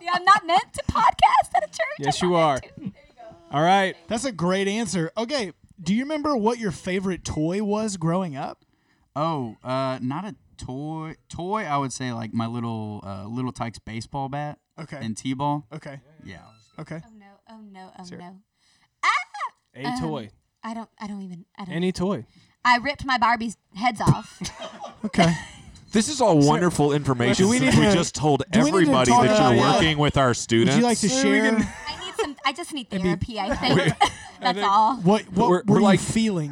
[0.01, 1.99] yeah, I'm not meant to podcast at a church.
[1.99, 2.59] Yes, I'm you are.
[2.59, 3.23] There you go.
[3.51, 3.95] All right.
[4.07, 5.11] That's a great answer.
[5.17, 8.63] Okay, do you remember what your favorite toy was growing up?
[9.15, 11.15] Oh, uh, not a toy.
[11.29, 14.97] Toy, I would say like my little uh, little Tikes baseball bat Okay.
[15.01, 15.65] and t-ball.
[15.73, 15.99] okay.
[16.23, 16.41] Yeah.
[16.79, 17.01] Okay.
[17.05, 17.25] Oh no!
[17.49, 17.91] Oh no!
[17.99, 18.21] Oh Sarah.
[18.21, 18.35] no!
[19.75, 20.29] A Um, toy.
[20.63, 20.89] I don't.
[20.99, 21.45] I don't even.
[21.57, 21.75] I don't.
[21.75, 22.25] Any toy.
[22.65, 24.39] I ripped my Barbie's heads off.
[25.05, 25.33] Okay.
[25.93, 27.45] This is all wonderful information.
[27.45, 29.75] Do we since need we to- just told do we to everybody that you're what-
[29.81, 30.75] working with our students.
[30.75, 31.55] Would you like to So we share can-
[31.87, 32.35] I need some.
[32.45, 33.39] I just need It'd be- therapy.
[33.39, 33.93] I think
[34.41, 34.95] that's all.
[34.97, 36.51] what what We're- were we're you like- feeling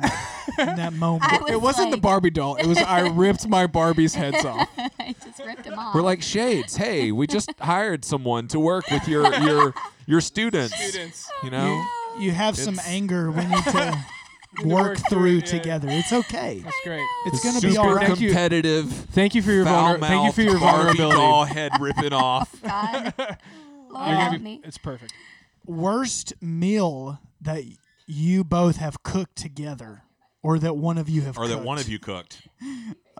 [0.59, 1.31] in that moment?
[1.31, 2.55] I was It wasn't the like- Barbie doll.
[2.55, 4.67] It was I ripped my Barbie's heads off.
[4.99, 5.93] I just ripped them off.
[5.95, 6.75] We're like shades.
[6.75, 9.73] Hey, we just hired someone to work with your your
[10.05, 10.75] your students.
[10.75, 11.29] Students.
[11.43, 15.09] You oh, know, you have some It's- anger we need to to work work through
[15.09, 15.59] through it, yeah.
[15.59, 15.87] together.
[15.91, 16.61] It's okay.
[16.63, 17.05] That's great.
[17.27, 18.07] It's gonna be super all right.
[18.07, 18.29] Thank you.
[18.29, 18.91] competitive.
[19.11, 21.15] Thank you for your vulner- thank you for your Barbie vulnerability.
[21.17, 22.55] doll head ripping off.
[22.63, 23.13] God.
[23.17, 23.37] Lord
[24.07, 24.61] You're gonna help be- me.
[24.63, 25.13] it's perfect.
[25.67, 27.63] Worst meal that
[28.07, 30.03] you both have cooked together,
[30.41, 31.45] or that one of you have, cooked.
[31.49, 32.47] or that one of you cooked.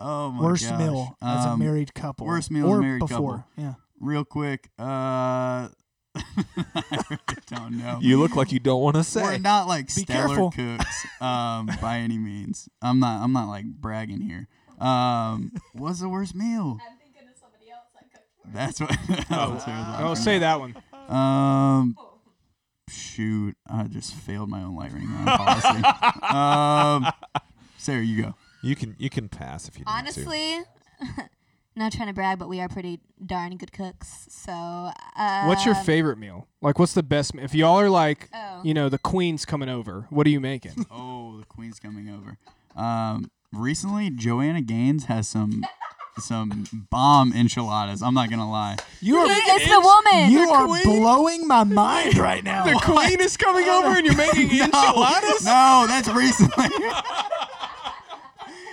[0.00, 0.78] Oh my worst gosh.
[0.78, 2.24] meal as a Um, married couple.
[2.28, 3.38] worst meal as a or married before.
[3.38, 3.44] couple.
[3.56, 3.74] Yeah.
[3.98, 4.70] Real quick.
[4.78, 4.84] Uh,
[6.14, 7.98] I really don't know.
[8.00, 9.22] You look like you don't want to say.
[9.22, 9.38] We're say.
[9.38, 10.50] not like Be stellar careful.
[10.52, 12.68] cooks um, by any means.
[12.80, 13.22] I'm not.
[13.24, 14.46] I'm not like bragging here.
[14.78, 16.78] Um, what's the worst meal?
[16.80, 18.52] I'm thinking of somebody else I cooked for.
[18.54, 18.90] That's what.
[19.28, 20.76] that's what Sarah's Oh, say that one.
[21.08, 21.96] Um,
[22.88, 25.82] shoot, I just failed my own light ring policy.
[26.34, 27.12] um,
[27.76, 28.34] Sarah, you go.
[28.62, 29.84] You can you can pass if you.
[29.86, 30.60] Honestly,
[31.76, 34.26] not trying to brag, but we are pretty darn good cooks.
[34.30, 36.48] So, uh, What's your favorite meal?
[36.60, 37.34] Like, what's the best?
[37.36, 38.60] m- If y'all are like, Oh.
[38.64, 40.86] you know, the queen's coming over, what are you making?
[40.90, 42.36] Oh, the queen's coming over.
[42.74, 45.64] Um, recently, Joanna Gaines has some
[46.20, 48.02] some bomb enchiladas.
[48.02, 48.76] I'm not gonna lie.
[49.00, 49.26] You are.
[49.28, 50.30] It's the woman.
[50.30, 50.82] You are queen?
[50.84, 52.64] blowing my mind right now.
[52.64, 55.44] The queen is coming over, and you're making enchiladas.
[55.44, 56.68] No, that's recently.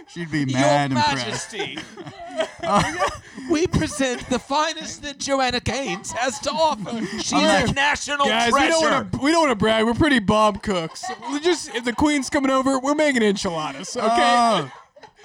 [0.07, 1.53] She'd be mad and impressed.
[3.49, 7.05] we present the finest that Joanna Gaines has to offer.
[7.17, 8.71] She's I'm a national Guys, we treasure.
[8.71, 9.17] don't want to.
[9.19, 9.85] We don't want to brag.
[9.85, 11.03] We're pretty bomb cooks.
[11.31, 13.97] We just if the queen's coming over, we're making enchiladas.
[13.97, 14.05] Okay.
[14.07, 14.71] Oh,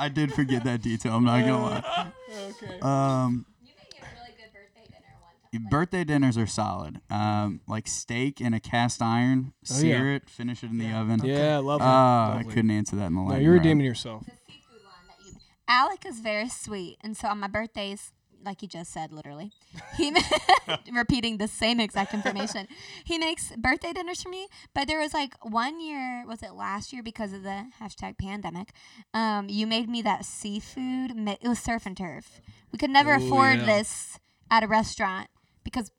[0.01, 1.13] I did forget that detail.
[1.15, 2.13] I'm not gonna lie.
[2.49, 2.81] okay.
[2.81, 5.69] Um, You made a really good birthday dinner one time.
[5.71, 7.01] birthday dinners are solid.
[7.11, 10.17] Um, like steak in a cast iron, Oh, sear yeah.
[10.17, 11.21] it, finish it in the oven.
[11.25, 11.87] Yeah, lovely.
[11.87, 12.53] Uh, I lovely.
[12.55, 13.65] couldn't answer that in the No, lightning you're round.
[13.65, 14.25] redeeming yourself.
[14.25, 15.39] The seafood one that you.
[15.69, 18.13] Alec is very sweet, and so on my birthdays,
[18.45, 19.53] like you just said, literally,
[19.97, 20.15] he
[20.93, 22.67] repeating the same exact information.
[23.05, 26.93] He makes birthday dinners for me, but there was like one year, was it last
[26.93, 28.71] year because of the hashtag pandemic?
[29.15, 31.15] Um, you made me that seafood.
[31.17, 32.41] mi- It was surf and turf.
[32.73, 33.67] We could never afford yeah.
[33.67, 34.19] this
[34.51, 35.29] at a restaurant
[35.65, 35.91] because.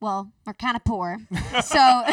[0.00, 1.18] Well, we're kind of poor.
[1.64, 2.04] so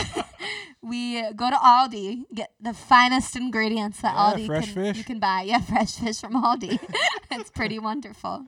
[0.82, 4.98] we go to Aldi, get the finest ingredients that Yeah, Aldi fresh can, fish.
[4.98, 5.42] you can buy.
[5.46, 6.80] Yeah, fresh fish from Aldi.
[7.32, 8.46] it's pretty wonderful.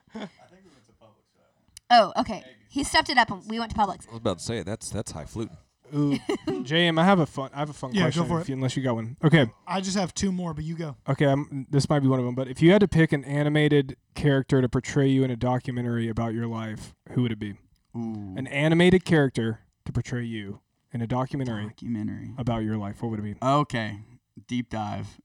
[1.89, 2.43] Oh, okay.
[2.69, 4.07] He stepped it up and we went to Publix.
[4.07, 5.55] I was about to say that's that's high fluting.
[5.95, 7.49] Ooh, JM, I have a fun.
[7.53, 8.25] I have a fun Yeah, go question.
[8.27, 8.49] for if it.
[8.49, 9.15] you- unless you got one.
[9.23, 10.97] Okay, I just have two more, but you go.
[11.07, 11.25] okay.
[11.25, 12.35] I'm, this might be one of them.
[12.35, 16.09] But if you had to pick an animated character to portray you in a documentary
[16.09, 17.51] about your life, who would it be?
[17.95, 20.59] Ooh, An animated character to portray you
[20.91, 22.31] in a documentary documentary.
[22.37, 23.01] about your life.
[23.01, 23.35] What would it be?
[23.41, 23.99] Okay,
[24.45, 25.21] deep dive.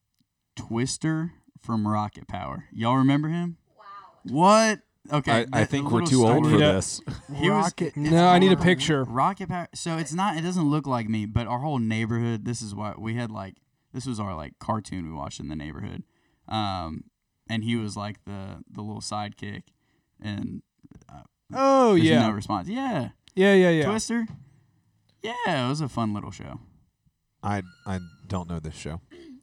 [0.55, 2.66] Twister from Rocket Power.
[2.72, 3.57] Y'all remember him?
[3.77, 3.85] Wow.
[4.25, 4.81] What?
[5.11, 6.73] Okay, I, I think we're too old for Yeah.
[6.73, 7.01] this.
[7.35, 7.87] He was- Rocket.
[7.88, 9.05] it's No, I need a called picture.
[9.05, 9.69] Rocket Power.
[9.75, 10.37] So it's not.
[10.37, 12.45] It doesn't look like me, but our whole neighborhood.
[12.45, 13.57] This is what we had like.
[13.93, 16.05] This was our like cartoon we watched in the neighborhood,
[16.49, 17.05] um,
[17.49, 19.65] and he was like the the little sidekick,
[20.21, 20.62] and
[21.55, 22.69] Oh there's yeah, no response.
[22.69, 23.85] Yeah, yeah, yeah, yeah.
[23.85, 24.27] Twister.
[25.23, 26.61] Yeah, it was a fun little show.
[27.43, 29.01] I I don't know this show.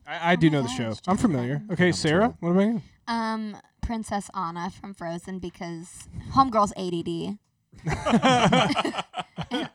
[0.07, 0.93] I, I Oh do know the show.
[1.05, 1.61] I'm familiar.
[1.71, 2.81] Okay, Sarah, what about you?
[3.07, 3.55] Um,
[3.89, 7.39] Princess Anna from Frozen because Homegirl's ADD.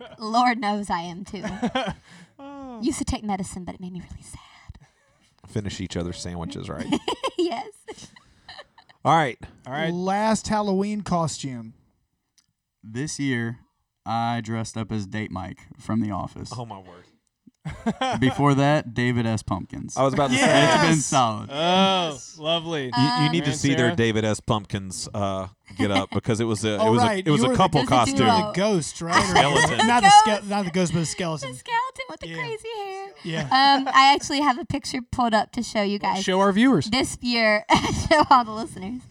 [0.20, 1.42] Lord knows I am too.
[2.80, 4.38] Used to take medicine, but it made me really sad.
[5.48, 6.86] Finish each other's sandwiches, right?
[7.38, 7.66] yes.
[9.04, 9.36] All right.
[9.66, 9.92] All right.
[9.92, 11.74] Last Halloween costume.
[12.84, 13.58] This year,
[14.06, 16.52] I dressed up as Date Mike from The Office.
[16.56, 17.06] Oh my word.
[18.20, 19.42] Before that, David S.
[19.42, 19.96] Pumpkins.
[19.96, 20.88] I was about to It's say.
[20.88, 21.48] been solid.
[21.50, 22.90] Oh, lovely.
[22.96, 23.96] You, you need Um, to see their Sarah?
[23.96, 24.40] David S.
[24.40, 25.48] Pumpkins uh,
[25.78, 27.24] get up because it was a Oh, it was right.
[27.24, 28.16] a it was You a the- couple There's costume.
[28.18, 28.26] duo.
[28.26, 29.16] The ghost, right?
[29.16, 29.24] Or-
[29.62, 29.86] Skeleton.
[29.86, 30.42] not the Ghost.
[30.42, 31.54] ske- not the ghost, but the The skeleton.
[31.54, 32.36] skeleton with the Yeah.
[32.36, 33.08] crazy hair.
[33.24, 33.40] Yeah.
[33.44, 36.22] Um, I actually have a picture pulled up to show you guys.
[36.22, 36.90] Show our viewers.
[36.90, 37.64] This year,
[38.10, 39.02] show all the listeners.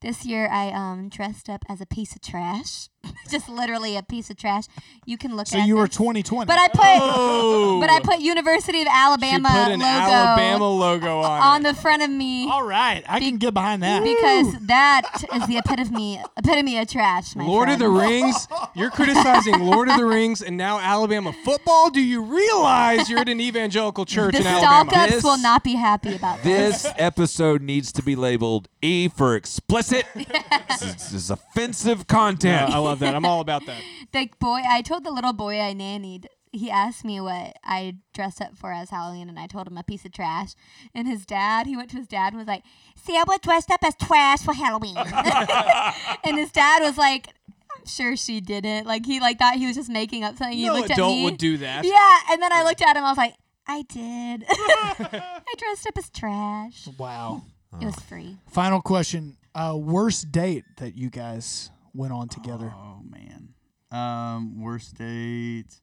[0.00, 2.88] This year, I um dressed up as a piece of trash,
[3.30, 4.64] just literally a piece of trash.
[5.06, 5.66] You can look So at.
[5.66, 5.96] you were this.
[5.96, 6.46] 2020.
[6.46, 7.80] But I put, Oh.
[7.80, 11.74] but I put University of Alabama she put an logo Alabama logo on, on it.
[11.74, 14.02] the front of me All right, I can get behind that.
[14.04, 17.34] because that is the epitome epitome of trash.
[17.36, 17.88] My Lord of the.
[17.92, 18.48] Rings.
[18.74, 21.90] You're criticizing Lord of the Rings and now Alabama football.
[21.90, 24.90] Do you realize you're at an evangelical church The in Alabama?
[24.90, 26.82] stalk ups will not be happy about this.
[26.84, 30.06] This episode needs to be labeled E for explicit.
[30.14, 32.70] this, is, this is offensive Yeah, content.
[32.74, 33.14] I love that.
[33.14, 33.80] I'm all about that.
[34.12, 36.26] The boy, I told the little boy I nannied.
[36.52, 39.82] He asked me what I dressed up for as Halloween, and I told him a
[39.82, 40.54] piece of trash.
[40.94, 42.62] And his dad, he went to his dad and was like,
[42.94, 44.96] "See, I was dressed up as trash for Halloween."
[46.24, 49.76] and his dad was like, "I'm sure she didn't." Like he like thought he was
[49.76, 50.58] just making up something.
[50.58, 51.24] He no looked at adult me.
[51.24, 51.84] would do that.
[51.86, 53.04] Yeah, and then I looked at him.
[53.04, 53.34] I was like,
[53.66, 54.44] "I did.
[54.48, 56.86] I dressed up as trash.
[56.98, 57.44] Wow.
[57.80, 59.38] It was free." Final question.
[59.54, 62.72] Uh, worst date that you guys went on together?
[62.74, 63.54] Oh man.
[63.90, 65.80] Um, worst date.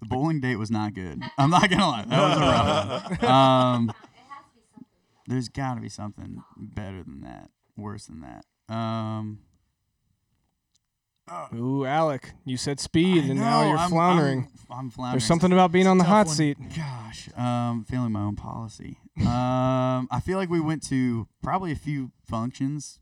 [0.00, 1.22] The bowling date was not good.
[1.38, 2.04] I'm not gonna lie.
[2.06, 3.30] That was a rough one.
[3.30, 3.92] Um,
[5.28, 7.50] there's got to be something better than that.
[7.76, 8.44] Worse than that.
[8.74, 9.38] Um,
[11.54, 14.48] Ooh, Alec, you said speed, I and now know, you're I'm- floundering.
[14.70, 15.12] I'm, I'm floundering.
[15.14, 16.34] There's something about being on the tough hot one.
[16.36, 16.58] seat.
[16.76, 18.98] Gosh, um, failing my own policy.
[19.20, 22.98] um, I feel like we went to probably a few functions.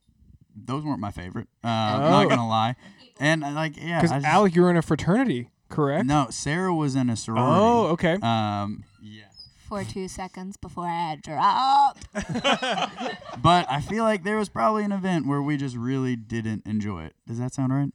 [0.67, 1.49] Those weren't my favorite.
[1.65, 2.11] Uh, I'm Oh.
[2.11, 2.77] not gonna lie.
[3.23, 6.07] And uh, like, yeah, Because I just- Alec, you were in a fraternity, correct?
[6.07, 7.53] No, Sarah was in a sorority.
[7.55, 8.15] Oh, okay.
[8.23, 9.25] Um, yeah.
[9.69, 12.07] For two seconds before I dropped.
[13.43, 17.05] But I feel like there was probably an event where we just really didn't enjoy
[17.05, 17.15] it.
[17.27, 17.93] Does that sound right?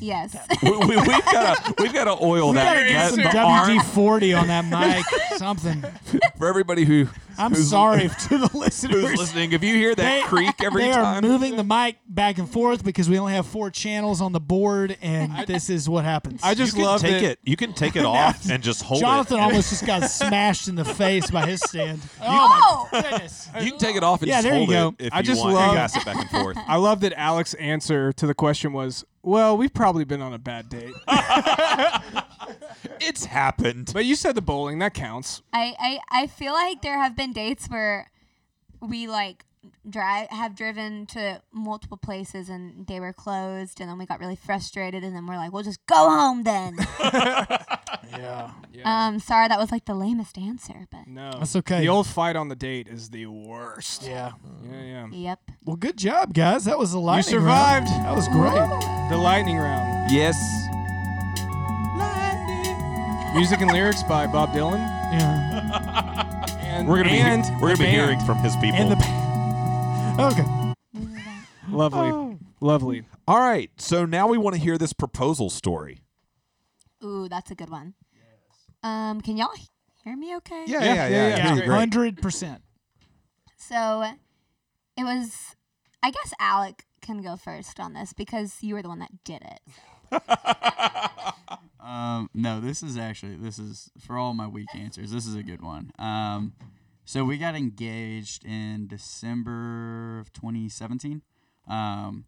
[0.00, 0.36] Yes.
[0.64, 3.76] we, we, we've got to we've got to oil We that, gotta get that some
[3.78, 5.04] WD forty on that mic.
[5.38, 5.82] Something.
[6.36, 7.06] for everybody who
[7.38, 9.18] I'm who's- sorry to the listeners who's listeners.
[9.18, 9.52] listening.
[9.52, 12.50] If you hear that They- creak every they time, are moving the mic back and
[12.50, 16.40] forth because we only have four channels on the board, and this is what happens.
[16.42, 17.38] I just you love take that- it.
[17.44, 19.38] You can take it off and just hold Jonathan it.
[19.38, 22.00] Jonathan almost just got smashed in the face by his stand.
[22.20, 22.24] oh!
[22.26, 22.88] my oh!
[23.02, 23.48] goodness.
[23.60, 24.96] You can take it off and Yeah, just there you hold go.
[24.98, 25.54] it if I you just want.
[25.54, 26.58] love- and pass it back and forth.
[26.66, 30.38] I love that Alec's answer to the question was, "Well, we've probably been on a
[30.38, 30.94] bad date."
[33.00, 33.90] it's happened.
[33.92, 35.42] but you said the bowling, that counts.
[35.52, 38.10] I, I, I feel like there have been dates where
[38.80, 39.44] we like
[39.88, 44.34] drive have driven to multiple places and they were closed and then we got really
[44.36, 46.76] frustrated and then we're like we'll just go home then
[48.12, 48.50] Yeah.
[48.84, 51.80] um sorry that was like the lamest answer but No, That's okay.
[51.80, 54.02] The old fight on the date is the worst.
[54.02, 54.32] Yeah.
[54.70, 55.06] yeah, yeah.
[55.10, 56.64] yep Well, good job, guys.
[56.64, 57.34] That was a lightning.
[57.34, 57.88] You survived.
[57.88, 58.04] round.
[58.06, 59.10] That was great.
[59.10, 60.10] The lightning round.
[60.10, 60.36] Yes.
[63.34, 64.78] Music and lyrics by Bob Dylan.
[65.12, 66.28] Yeah.
[66.72, 67.18] And We're gonna be
[67.60, 68.96] we're gonna the be hearing from his people.
[70.18, 70.42] And the.
[70.42, 70.44] Okay.
[71.70, 73.02] Lovely, lovely.
[73.26, 73.70] All right.
[73.78, 76.02] So now we want to hear this proposal story.
[77.02, 77.94] ooh that's a good one
[78.84, 79.68] um can y'all he-
[80.04, 81.08] hear me okay Yeah, Yeah, yeah, yeah.
[81.08, 81.70] yeah, yeah, yeah.
[81.72, 82.62] Hundred percent.
[83.56, 84.02] so
[84.96, 85.56] it was
[86.02, 89.42] i guess alec can go first on this because you were the one that did
[89.42, 90.22] it
[91.80, 95.10] Um, no, this is actually this is for all my weak answers.
[95.10, 95.90] This is a good one.
[95.98, 96.52] Um,
[97.12, 101.20] so we got engaged in December of 2017.
[101.68, 102.24] Um,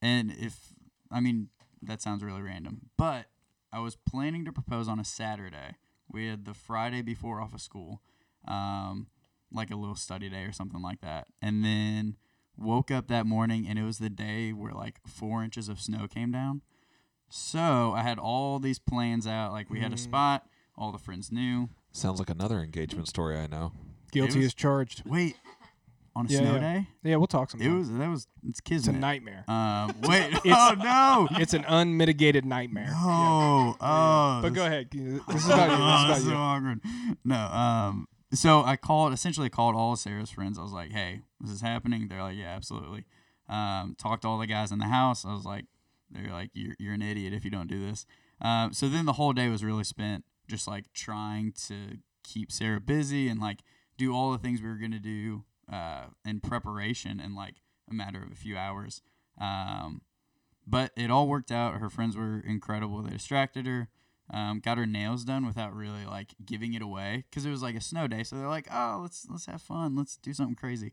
[0.00, 0.72] and if
[1.10, 1.50] I mean
[1.82, 3.26] that sounds really random, but
[3.70, 5.76] I was planning to propose on a Saturday.
[6.10, 8.00] We had the Friday before off of school,
[8.48, 9.08] um,
[9.52, 12.16] like a little study day or something like that, and then
[12.56, 16.08] woke up that morning and it was the day where like four inches of snow
[16.08, 16.62] came down.
[17.28, 19.52] So I had all these plans out.
[19.52, 21.68] Like we had a spot, all the friends knew.
[21.90, 23.72] Sounds like another engagement story I know.
[24.12, 25.02] Guilty was- as charged.
[25.06, 25.36] Wait,
[26.14, 26.60] on a Yeah, snow yeah.
[26.60, 26.86] day?
[27.02, 27.60] Yeah, we'll talk some.
[27.60, 28.86] It was that was it's kids.
[28.86, 29.44] it's a nightmare.
[29.48, 32.92] Um, wait, oh no, It's an unmitigated nightmare.
[32.94, 34.38] Oh, oh.
[34.42, 34.88] But go ahead.
[34.92, 35.76] This is about you.
[35.80, 36.80] Oh, This is so about awkward.
[37.24, 40.58] No, um, so I called, essentially called all of Sarah's friends.
[40.58, 43.04] I was like, "Hey, this is happening." They're like, "Yeah, absolutely."
[43.48, 45.24] Um, talked to all the guys in the house.
[45.26, 45.66] I was like,
[46.10, 48.06] "They're like, you're you're an idiot if you don't do this."
[48.40, 52.80] Um, so then the whole day was really spent just like trying to keep Sarah
[52.80, 53.60] busy and like
[54.02, 57.54] do all the things we were gonna do uh, in preparation in like
[57.90, 59.02] a matter of a few hours.
[59.40, 60.02] Um,
[60.66, 61.74] but it all worked out.
[61.74, 63.02] Her friends were incredible.
[63.02, 63.88] They distracted her.
[64.30, 67.74] Um, got her nails done without really like giving it away because it was like
[67.74, 68.22] a snow day.
[68.22, 69.96] So they're like, "Oh, let's let's have fun.
[69.96, 70.92] Let's do something crazy."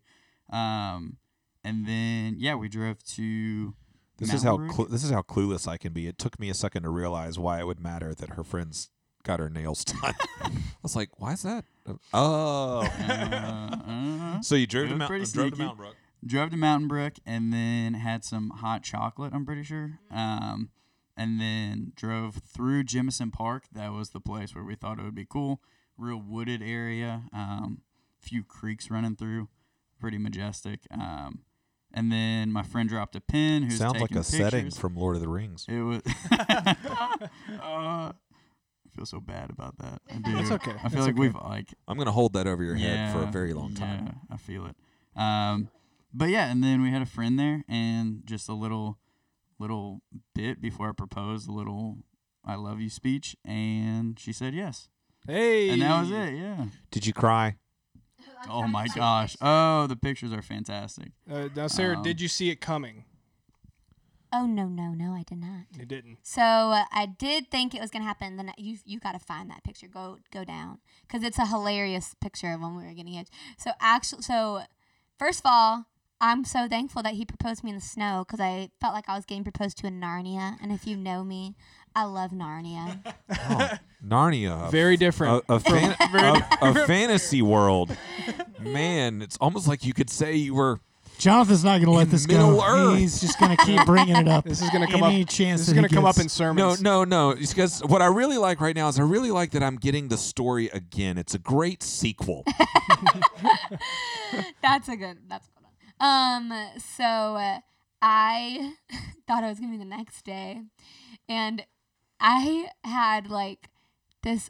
[0.52, 1.18] Um,
[1.64, 3.76] and then yeah, we drove to.
[4.18, 6.08] This is how clu- this is how clueless I can be.
[6.08, 8.90] It took me a second to realize why it would matter that her friends
[9.24, 10.14] got her nails done.
[10.42, 10.52] I
[10.82, 11.66] was like, "Why is that?"
[12.14, 15.58] Oh, uh, uh, so you drove to Mount, pretty drove to.
[15.58, 15.96] Mountain Brook.
[16.26, 19.34] drove to Mountain Brook and then had some hot chocolate.
[19.34, 20.00] I'm pretty sure.
[20.12, 20.70] Um,
[21.18, 23.66] and then drove through Jemison Park.
[23.74, 25.62] That was the place where we thought it would be cool.
[25.98, 27.24] Real wooded area.
[27.34, 27.82] Um,
[28.20, 29.50] few creeks running through.
[30.00, 30.82] Pretty majestic.
[30.92, 31.40] Um,
[31.94, 33.64] and then my friend dropped a pin.
[33.64, 35.66] Who's Sounds like taking a setting from Lord of the Rings.
[35.68, 36.02] It was.
[36.32, 37.28] uh,
[37.62, 38.14] I
[39.00, 40.02] feel so bad about that.
[40.14, 40.38] I do.
[40.40, 40.72] It's okay.
[40.84, 41.20] I feel It's like okay.
[41.20, 44.06] we've like I'm gonna hold that over your head for a very long time.
[44.08, 44.76] Yeah, I feel it.
[45.16, 45.70] Um,
[46.14, 48.98] but yeah, and then we had a friend there, and just a little,
[49.60, 50.02] little
[50.36, 51.98] bit before I proposed, a little
[52.44, 54.90] "I love you" speech, and she said yes,
[55.26, 55.70] Hey.
[55.70, 56.34] and that was it.
[56.36, 56.66] Yeah.
[56.92, 57.56] Did you cry?
[58.50, 59.36] Oh my gosh.
[59.42, 61.12] Oh, the pictures are fantastic.
[61.30, 63.04] Uh, now, Sarah, Um, did you see it coming?
[64.32, 65.66] Oh no, no, no, I did not.
[65.78, 66.20] You didn't.
[66.22, 68.38] So uh, I did think it was gonna happen.
[68.38, 69.88] Then you you got to find that picture.
[69.88, 73.32] Go go down because it's a hilarious picture of when we were getting hitched.
[73.58, 74.62] So actually, so
[75.18, 75.86] first of all,
[76.22, 79.10] I'm so thankful that he proposed to me in the snow because I felt like
[79.10, 80.58] I was getting proposed to in Narnia.
[80.62, 81.56] And if you know me,
[81.96, 83.00] I love Narnia.
[83.52, 83.70] Oh,
[84.06, 84.70] Narnia.
[84.72, 85.44] Very f- different.
[85.50, 87.96] A, a, fan- a, a fantasy world.
[88.60, 90.80] Man, it's almost like you could say you were.
[91.20, 92.64] Jonathan's not going to let In this Middle go.
[92.66, 92.98] Earth.
[92.98, 94.46] He's just going to keep bringing it up.
[94.50, 95.30] This is gonna come Any up.
[95.30, 96.82] Chance This is gonna come up in No, sermons.
[96.82, 97.32] no, no.
[97.32, 100.08] It's because what I really like right now is I really like that I'm getting
[100.08, 101.18] the story again.
[101.20, 102.44] It's a great sequel.
[104.62, 105.18] that's a good.
[105.28, 105.74] That's a good one.
[106.00, 106.54] Um.
[106.96, 107.60] So uh,
[108.02, 108.74] I
[109.28, 110.62] thought it was gonna be the next day,
[111.28, 111.66] and
[112.20, 113.70] I had like
[114.24, 114.50] this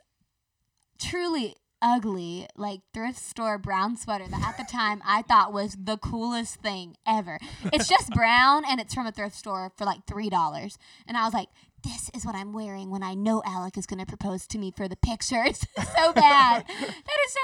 [0.99, 5.97] truly ugly like thrift store brown sweater that at the time I thought was the
[5.97, 7.39] coolest thing ever.
[7.71, 10.77] It's just brown and it's from a thrift store for like three dollars,
[11.07, 11.49] and I was like.
[11.81, 14.69] This is what I'm wearing when I know Alec is going to propose to me
[14.75, 15.41] for the picture.
[15.45, 16.65] It's so bad.
[16.67, 17.39] that is so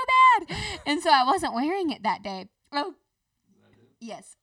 [0.49, 0.57] bad.
[0.85, 2.49] And so I wasn't wearing it that day.
[2.73, 2.95] Oh,
[4.01, 4.35] yes.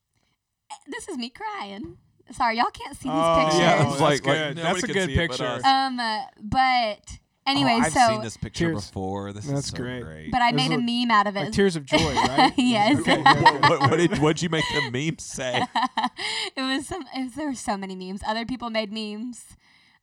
[0.86, 1.98] This is me crying.
[2.30, 3.60] Sorry, y'all can't see these Oh, pictures.
[3.60, 4.56] yeah, I that's like- like, good.
[4.56, 5.60] nobody that's a good see it but picture.
[5.66, 8.86] Um, uh, but Oh, anyway, oh, I've so seen this picture Cheers.
[8.86, 9.32] before.
[9.32, 10.02] This That's is so great.
[10.04, 10.30] great.
[10.30, 11.40] but I This made a is meme out of it.
[11.40, 12.52] Like tears of joy, right?
[12.56, 13.00] Yes.
[13.00, 13.68] Okay, yeah.
[13.68, 15.62] what, what did what'd you make the meme say?
[16.56, 17.04] it was some.
[17.16, 18.20] It was, there were so many memes.
[18.26, 19.56] Other people made memes.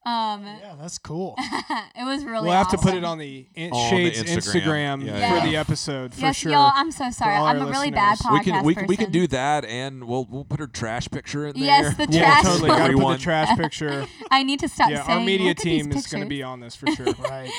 [0.06, 1.36] Um, Yeah, that's cool.
[1.40, 2.46] it was really.
[2.48, 5.02] We'll have to put it on the in- On the Shades Instagram.
[5.02, 5.46] Instagram, Yeah, for yeah.
[5.52, 6.52] the episode for yes, sure.
[6.54, 6.72] y'all.
[6.74, 7.36] I'm so sorry.
[7.36, 8.40] I'm our a really bad listeners.
[8.40, 11.10] podcast we can we can we can do that, and we'll we'll put her trash
[11.10, 11.64] picture in there.
[11.66, 12.70] Yes, the yeah, trash totally.
[12.70, 12.78] one.
[12.80, 14.08] Got to put the trash picture.
[14.32, 15.20] I need to stop yeah, saying.
[15.20, 17.06] our media "Look team is going to be on this for sure.
[17.30, 17.52] right.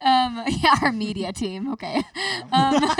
[0.00, 1.72] Um, yeah, our media team.
[1.72, 2.02] Okay.
[2.52, 2.90] Um,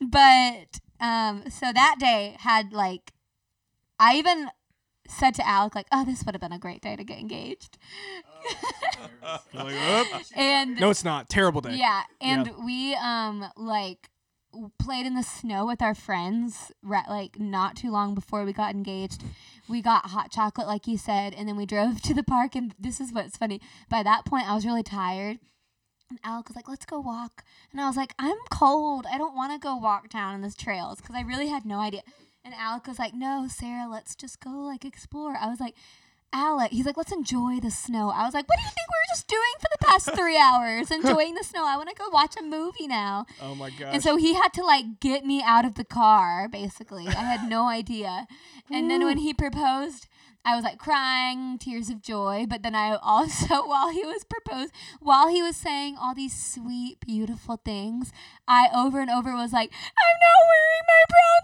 [0.00, 3.12] but um, so that day had like,
[3.98, 4.48] I even
[5.10, 7.76] said to Alec like, "Oh, this would have been a great day to get engaged."
[9.54, 9.74] Like,
[10.36, 11.28] and No, it's not.
[11.28, 11.74] Terrible day.
[11.76, 12.64] yeah, and Yeah.
[12.64, 14.08] we um like
[14.78, 18.74] played in the snow with our friends right like not too long before we got
[18.74, 19.22] engaged.
[19.68, 22.74] We got hot chocolate like you said and then we drove to the park and
[22.78, 23.60] this is what's funny.
[23.88, 25.38] By that point I was really tired.
[26.08, 29.06] And Alec was like, "Let's go walk." And I was like, "I'm cold.
[29.12, 31.78] I don't want to go walk down in this trails because I really had no
[31.78, 32.02] idea."
[32.44, 35.74] And Alec was like, "No, Sarah, let's just go like explore." I was like,
[36.32, 38.10] Alec, he's like, let's enjoy the snow.
[38.10, 40.38] I was like, what do you think we were just doing for the past three
[40.38, 40.90] hours?
[40.90, 41.64] Enjoying the snow.
[41.66, 43.26] I want to go watch a movie now.
[43.42, 43.94] Oh my god!
[43.94, 47.08] And so he had to like get me out of the car, basically.
[47.08, 48.26] I had no idea.
[48.70, 50.06] And then when he proposed,
[50.44, 52.46] I was like crying, tears of joy.
[52.48, 57.00] But then I also, while he was proposed, while he was saying all these sweet,
[57.00, 58.12] beautiful things,
[58.48, 61.42] I over and over was like, I'm not wearing my brown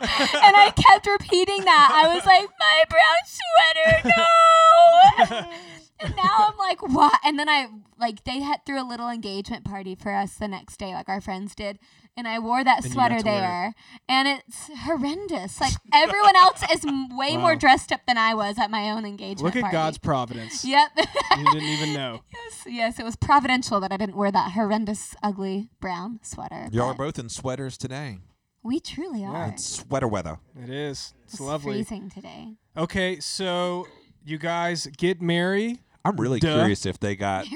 [0.00, 0.38] sweater.
[0.46, 1.90] and I kept repeating that.
[1.92, 5.52] I was like, my brown sweater, no.
[5.98, 7.18] And now I'm like, what?
[7.24, 7.68] And then I
[7.98, 11.20] like they had threw a little engagement party for us the next day, like our
[11.20, 11.78] friends did.
[12.18, 13.40] And I wore that And sweater to wear it.
[13.40, 13.74] there,
[14.08, 15.60] and it's horrendous.
[15.60, 19.04] Like everyone else is m- way more dressed up than I was at my own
[19.04, 19.42] engagement.
[19.42, 19.74] Look at party.
[19.74, 20.64] God's providence.
[20.64, 20.90] Yep.
[20.96, 22.22] You didn't even know.
[22.32, 26.68] yes, yes, it was providential that I didn't wear that horrendous, ugly brown sweater.
[26.72, 28.18] Y'all are both in sweaters today.
[28.62, 29.48] We truly are.
[29.48, 30.38] It's sweater weather.
[30.60, 31.12] It is.
[31.24, 31.74] It's, It's lovely.
[31.74, 32.54] freezing today.
[32.78, 33.86] Okay, so
[34.24, 35.80] you guys get married.
[36.02, 36.54] I'm really Duh.
[36.56, 37.46] curious if they got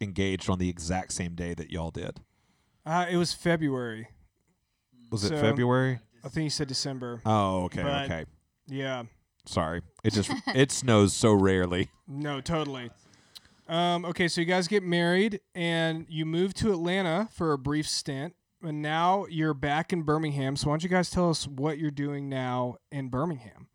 [0.00, 2.20] engaged on the exact same day that y'all did.
[2.84, 4.08] Uh, it was February.
[5.10, 6.00] Was it February?
[6.24, 7.20] I think you said December.
[7.24, 8.24] Oh, okay, But- okay.
[8.66, 9.04] Yeah.
[9.44, 9.82] Sorry.
[10.04, 11.90] It just it snows so rarely.
[12.06, 12.90] No, totally.
[13.68, 17.88] Um, okay, so you guys get married and you move to Atlanta for a brief
[17.88, 20.56] stint, and now you're back in Birmingham.
[20.56, 23.68] So why don't you guys tell us what you're doing now in Birmingham?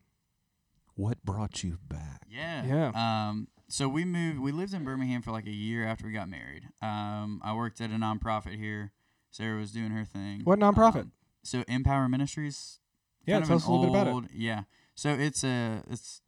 [0.94, 2.22] What brought you back?
[2.28, 2.64] Yeah.
[2.64, 3.28] Yeah.
[3.28, 4.40] Um, so we moved.
[4.40, 6.64] We lived in Birmingham for like a year after we got married.
[6.80, 8.92] Um, I worked at a nonprofit here.
[9.38, 10.40] Sarah was doing her thing.
[10.42, 11.02] What nonprofit?
[11.02, 11.12] Um,
[11.44, 12.80] so Empower Ministries.
[13.24, 14.30] Yeah, tell us a little bit about it.
[14.34, 14.62] Yeah.
[14.96, 16.22] So it's a it's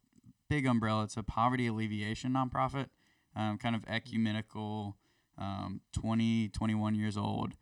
[0.49, 1.03] big umbrella.
[1.03, 2.87] It's a poverty alleviation nonprofit.
[3.35, 4.95] Um, kind of ecumenical.
[5.37, 7.53] Um, 20, 21 years old,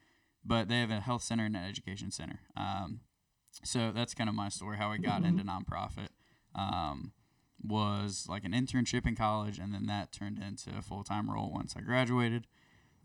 [0.43, 2.39] but they have a health center and an education center.
[2.57, 3.01] Um,
[3.63, 4.75] so that's kind of my story.
[4.75, 6.09] How I got into nonprofit.
[6.55, 7.13] Um,
[7.63, 11.51] was like an internship in college, and then that turned into a full time role
[11.53, 12.47] once I graduated.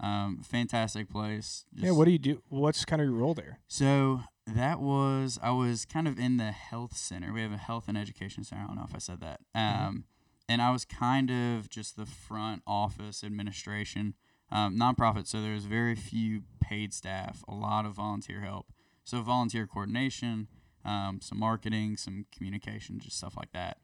[0.00, 1.64] Um, fantastic place.
[1.74, 2.42] yeah, what do you do?
[2.48, 3.60] What's kind of your role there?
[3.68, 7.32] so that was I was kind of in the health center.
[7.32, 8.62] We have a health and education center.
[8.64, 9.40] I don't know if I said that.
[9.54, 10.04] Um,
[10.48, 14.14] and I was kind of just the front office administration,
[14.52, 15.26] um, nonprofit.
[15.26, 18.66] So there was very few paid staff, a lot of volunteer help.
[19.04, 20.48] So volunteer coordination,
[20.84, 23.78] um, some marketing, some communication, just stuff like that.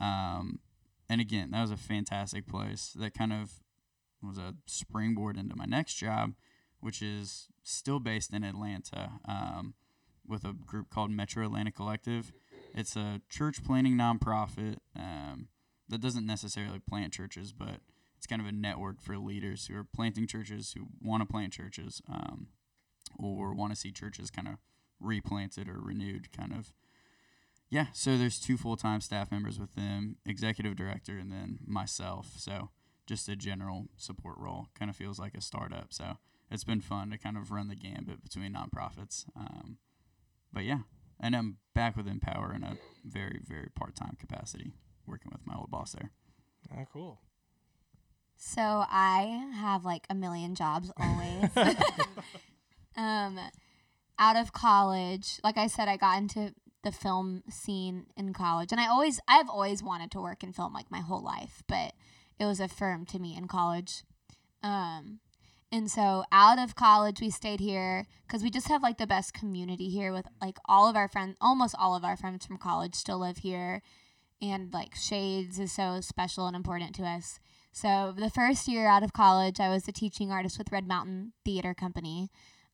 [0.00, 0.60] Um,
[1.08, 2.94] and again, that was a fantastic place.
[2.98, 3.60] That kind of
[4.22, 6.34] was a springboard into my next job,
[6.80, 9.74] which is still based in Atlanta um,
[10.26, 12.32] with a group called Metro Atlanta Collective.
[12.74, 15.48] It's a church planting nonprofit um,
[15.88, 17.80] that doesn't necessarily plant churches, but
[18.16, 21.52] it's kind of a network for leaders who are planting churches, who want to plant
[21.52, 22.48] churches, um,
[23.18, 24.54] or want to see churches kind of
[25.00, 26.72] replanted or renewed, kind of.
[27.68, 32.34] Yeah, so there's two full time staff members with them, executive director, and then myself.
[32.36, 32.70] So
[33.06, 34.68] just a general support role.
[34.78, 35.92] Kind of feels like a startup.
[35.92, 36.18] So
[36.50, 39.26] it's been fun to kind of run the gambit between nonprofits.
[39.36, 39.78] Um,
[40.52, 40.80] but yeah,
[41.20, 44.72] and I'm back with Empower in a very, very part time capacity,
[45.06, 46.10] working with my old boss there.
[46.72, 47.20] Ah, cool.
[48.36, 51.50] So I have like a million jobs always.
[52.96, 53.38] um,
[54.18, 58.80] out of college, like I said, I got into the film scene in college, and
[58.80, 61.94] I always, I've always wanted to work in film like my whole life, but
[62.38, 64.02] it was affirmed to me in college.
[64.62, 65.20] Um,
[65.72, 69.34] and so out of college, we stayed here because we just have like the best
[69.34, 72.94] community here with like all of our friends, almost all of our friends from college
[72.94, 73.82] still live here.
[74.40, 77.40] And like Shades is so special and important to us.
[77.72, 81.32] So the first year out of college, I was a teaching artist with Red Mountain
[81.44, 82.30] Theater Company,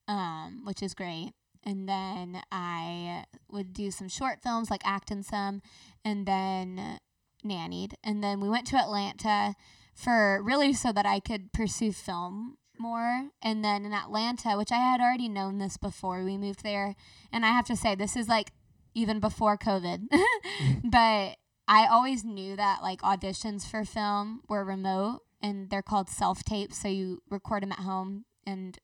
[0.06, 1.32] um, which is great.
[1.64, 5.62] And then I would do some short films, like act in some,
[6.04, 6.98] and then
[7.44, 7.94] nannied.
[8.02, 9.54] And then we went to Atlanta
[9.94, 13.28] for really so that I could pursue film more.
[13.42, 16.96] And then in Atlanta, which I had already known this before we moved there,
[17.32, 18.52] and I have to say this is like
[18.94, 20.88] even before COVID, mm-hmm.
[20.88, 21.36] but
[21.68, 26.78] I always knew that like auditions for film were remote and they're called self tapes,
[26.78, 28.24] so you record them at home.
[28.46, 28.78] And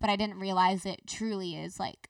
[0.00, 2.08] but I didn't realize it truly is like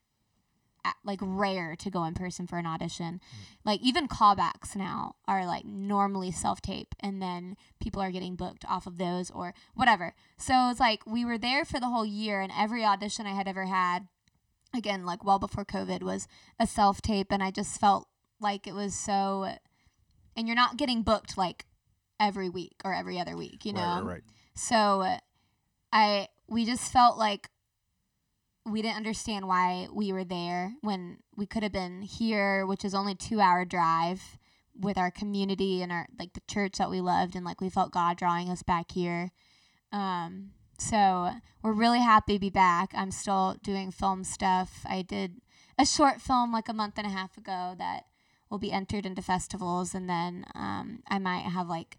[1.05, 3.15] like rare to go in person for an audition.
[3.15, 3.57] Mm.
[3.65, 8.65] Like even callbacks now are like normally self tape, and then people are getting booked
[8.69, 10.15] off of those or whatever.
[10.37, 13.49] So it's like we were there for the whole year, and every audition I had
[13.49, 14.09] ever had,
[14.75, 16.29] again like well before COVID, was
[16.59, 18.09] a self tape, and I just felt
[18.41, 19.55] like it was so.
[20.37, 21.67] And you're not getting booked like
[22.19, 23.81] every week or every other week, you know.
[23.81, 24.23] Right, right, right.
[24.55, 25.17] So
[25.93, 27.49] I we just felt like
[28.67, 32.95] we didn't understand why we were there when we could have been here, which is
[32.95, 34.39] only 2-hour drive
[34.79, 37.93] with our community and our like the church that we loved and like we felt
[37.93, 39.31] God drawing us back here.
[39.93, 41.31] Um, so
[41.63, 42.93] we're really happy to be back.
[42.95, 44.81] I'm still doing film stuff.
[44.89, 45.41] I did
[45.79, 48.05] a short film like a month and a half ago that
[48.51, 51.97] will be entered into festivals, and then um, I might have like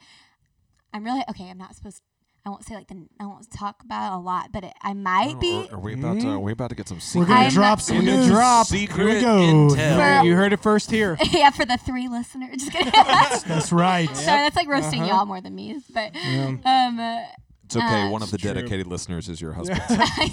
[0.94, 1.50] I'm really okay.
[1.50, 2.02] I'm not supposed.
[2.44, 3.06] I won't say like the.
[3.20, 5.68] I won't talk about it a lot, but it, I might be.
[5.72, 6.30] Are, are we about to?
[6.30, 8.28] Are we about to get some We're gonna I'm drop some We're news.
[8.28, 8.66] drop.
[8.66, 9.28] secret Here we go.
[9.76, 10.20] intel.
[10.22, 11.18] For- You heard it first here.
[11.32, 12.58] yeah, for the three listeners.
[12.58, 12.92] Just kidding.
[13.48, 14.08] That's right.
[14.18, 15.18] Sorry, that's like roasting Uh-huh.
[15.18, 15.80] y'all more than me.
[15.94, 16.56] But Yeah.
[16.66, 17.20] um, uh,
[17.66, 18.04] It's okay.
[18.08, 18.54] Uh, One of the true.
[18.54, 19.82] dedicated listeners is your husband.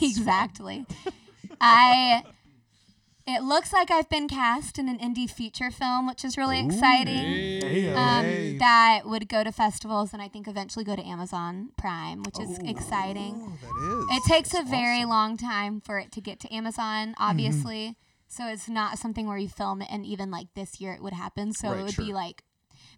[0.00, 0.86] exactly.
[1.60, 2.22] I.
[3.30, 7.14] It looks like I've been cast in an indie feature film, which is really exciting.
[7.60, 8.56] Hey, Um, hey.
[8.56, 12.58] That would go to festivals and I think eventually go to Amazon Prime, which is
[12.60, 13.34] exciting.
[13.36, 14.16] Oh, that is.
[14.16, 17.22] It takes a very long time for it to get to Amazon, Mm-hmm.
[17.22, 17.96] obviously.
[18.28, 21.12] So it's not something where you film it and even like this year it would
[21.12, 21.52] happen.
[21.52, 22.06] So Right, it would sure.
[22.06, 22.44] be like,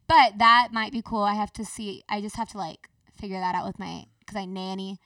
[0.06, 1.22] but that might be cool.
[1.24, 2.04] I have to see.
[2.08, 2.88] I just have to like
[3.20, 4.98] figure that out with my because I nanny.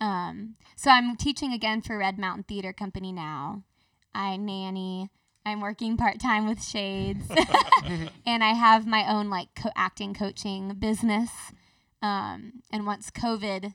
[0.00, 3.62] Um, so I'm teaching again for Red Mountain Theater Company now.
[4.14, 5.10] I nanny.
[5.44, 7.26] I'm working part time with Shades,
[8.26, 11.30] and I have my own like co- acting coaching business.
[12.00, 13.74] Um, and once COVID,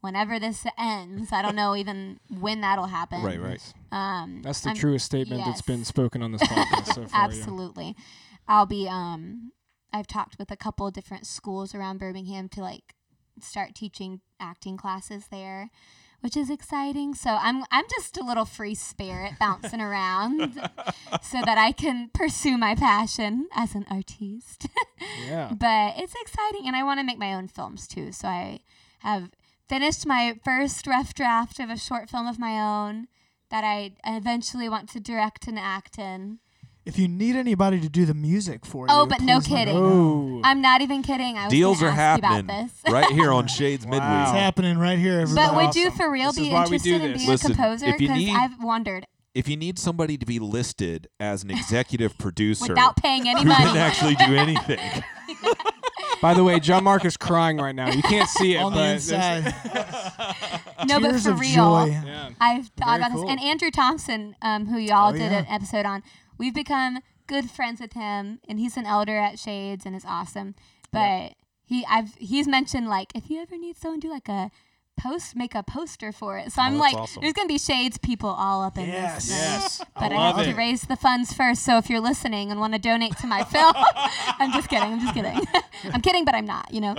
[0.00, 3.22] whenever this ends, I don't know even when that'll happen.
[3.22, 3.60] Right, right.
[3.90, 7.20] Um, That's the I'm- truest statement that's been spoken on this podcast so far.
[7.20, 7.24] yeah.
[7.24, 7.96] Absolutely.
[8.46, 9.52] I'll be um
[9.92, 12.94] I've talked with a couple of different schools around Birmingham to like
[13.40, 15.70] start teaching acting classes there,
[16.24, 17.14] which is exciting.
[17.14, 20.54] So I'm I'm just a little free spirit bouncing around
[21.22, 24.66] so that I can pursue my passion as an artiste.
[25.28, 25.52] Yeah.
[25.52, 28.10] but it's exciting and I want to make my own films too.
[28.12, 28.60] So I
[29.00, 29.30] have
[29.68, 33.08] finished my first rough draft of a short film of my own
[33.50, 36.38] that I eventually want to direct and act in.
[36.86, 39.74] If you need anybody to do the music for Oh, you, Oh, but no kidding.
[39.74, 39.80] me.
[39.80, 40.40] Oh.
[40.44, 41.38] I'm not even kidding.
[41.38, 42.92] I Deals gonna are ask you happening about this.
[42.92, 43.92] right here on Shades Wow.
[43.96, 44.40] It's Midweek.
[44.42, 45.48] happening right here, everybody.
[45.48, 47.54] but would you for real This be why we do interested in being Listen, a
[47.54, 47.94] composer?
[47.98, 52.96] Because I've wondered If you need somebody to be listed as an executive producer without
[52.98, 53.64] paying any who money.
[53.64, 54.78] didn't actually do anything,
[56.20, 57.90] By the way, John Mark is crying right now.
[57.90, 59.08] You can't see it, on but the there's-
[59.44, 60.86] inside?
[60.86, 61.54] no, but for real.
[61.54, 61.86] joy.
[61.90, 62.30] Yeah.
[62.40, 63.22] I've thought Very about cool.
[63.22, 63.30] this.
[63.30, 65.38] And Andrew Thompson, um, who y'all Oh, did yeah.
[65.40, 66.02] an episode on,
[66.38, 70.54] we've become good friends with him, and he's an elder at Shades and is awesome.
[70.92, 71.32] But
[71.64, 74.50] he, I've he's mentioned like if you ever need someone to do like a
[75.00, 76.52] post, make a poster for it.
[76.52, 77.20] So oh, I'm like, awesome.
[77.22, 79.26] there's gonna be Shades people all up in Yes.
[79.26, 79.28] this.
[79.28, 79.38] thing.
[79.60, 79.82] Yes.
[79.94, 80.50] But I, love have it.
[80.52, 81.64] to raise the funds first.
[81.64, 83.72] So if you're listening and want to donate to my film,
[84.38, 84.92] I'm just kidding.
[84.92, 85.40] I'm just kidding.
[85.92, 86.72] I'm kidding, but I'm not.
[86.72, 86.94] You know.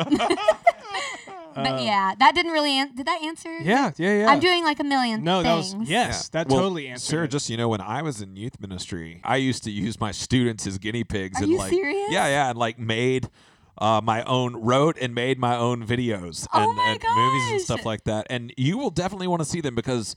[1.56, 2.78] But yeah, that didn't really.
[2.80, 3.49] An- did that answer?
[3.49, 4.28] Uh, Yeah, yeah, yeah.
[4.30, 5.89] I'm doing like a million No, that was things.
[5.89, 6.30] yes.
[6.30, 7.06] That Well, totally answered.
[7.10, 7.32] Sarah, it.
[7.32, 10.68] just you know, when I was in youth ministry, I used to use my students
[10.68, 12.12] as guinea pigs Are and you like serious?
[12.12, 13.30] yeah, yeah, and like made
[13.78, 17.60] uh, my own wrote and made my own videos Oh and, my and movies and
[17.60, 17.64] gosh.
[17.64, 18.28] stuff like that.
[18.30, 20.16] And you will definitely want to see them because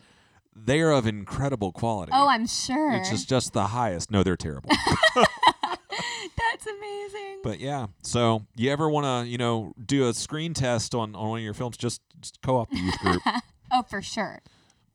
[0.55, 2.13] they are of incredible quality.
[2.15, 2.93] Oh, I'm sure.
[2.95, 4.11] it's just just the highest.
[4.11, 4.71] No, they're terrible.
[6.59, 7.41] That's amazing.
[7.45, 11.29] but yeah, so you ever want to you know do a screen test on on
[11.29, 11.77] one of your films?
[11.77, 13.23] Just, just co-op the youth group.
[13.71, 14.41] oh, for sure.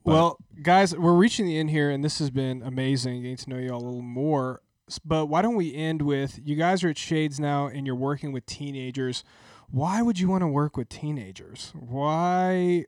[0.03, 3.57] Well, guys, we're reaching the end here, and this has been amazing getting to know
[3.57, 4.61] you all a little more.
[5.05, 8.34] But why don't we end with you guys are at Shades now, and you're working
[8.34, 9.24] with teenagers.
[9.72, 11.72] Why would you want to work with teenagers?
[11.74, 12.86] Why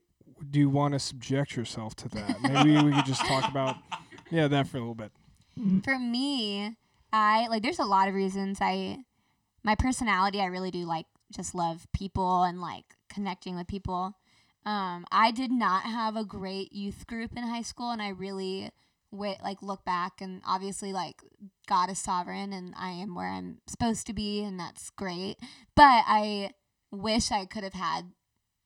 [0.52, 2.42] do you want to subject yourself to that?
[2.42, 3.78] Maybe we could just talk about
[4.30, 5.14] yeah that for a little bit.
[5.86, 6.76] For me,
[7.16, 7.64] I like.
[7.64, 8.60] There's a lot of reasons.
[8.62, 8.98] I,
[9.64, 14.18] my personality, I really do like just love people and like connecting with people.
[14.66, 18.72] Um, I did not have a great youth group in high school, and I really
[19.12, 21.22] wi- like look back and obviously like
[21.68, 25.38] God is sovereign, and I am where I'm supposed to be, and that's great.
[25.76, 26.52] But I
[26.92, 28.12] wish I could have had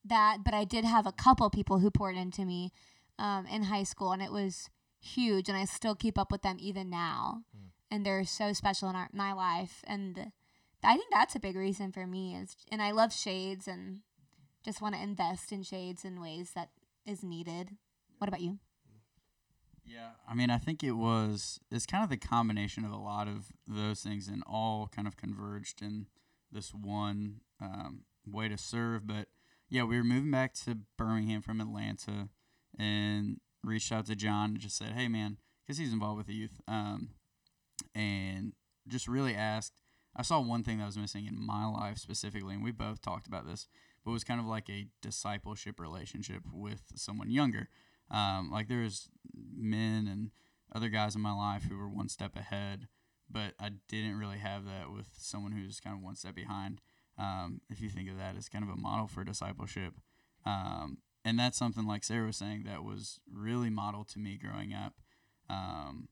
[0.04, 0.38] that.
[0.44, 2.72] But I did have a couple people who poured into me
[3.18, 4.70] um, in high school, and it was
[5.00, 7.42] huge, and I still keep up with them even now,
[7.90, 10.32] and they're so special in our, my life, and
[10.82, 14.00] I think that's a big reason for me is, and I love shades and
[14.64, 16.70] just want to invest in shades in ways that
[17.06, 17.76] is needed.
[18.18, 18.58] What about you?
[19.84, 23.26] Yeah, I mean, I think it was it's kind of the combination of a lot
[23.26, 26.06] of those things and all kind of converged in
[26.52, 29.06] this one um, way to serve.
[29.06, 29.26] But
[29.68, 32.28] yeah, we were moving back to Birmingham from Atlanta
[32.78, 36.34] and reached out to John and just said, "Hey, man," because he's involved with the
[36.34, 37.10] youth, um,
[38.00, 38.52] and
[38.88, 39.74] just really asked.
[40.16, 43.26] I saw one thing that was missing in my life specifically, and we both talked
[43.26, 43.68] about this,
[44.04, 47.68] but it was kind of like a discipleship relationship with someone younger.
[48.10, 49.08] Um, like there's
[49.56, 50.30] men and
[50.74, 52.88] other guys in my life who were one step ahead,
[53.30, 56.80] but I didn't really have that with someone who's kind of one step behind.
[57.18, 59.94] Um, if you think of that as kind of a model for discipleship,
[60.44, 64.72] um, and that's something like Sarah was saying that was really modeled to me growing
[64.72, 64.94] up.
[65.48, 66.08] Um,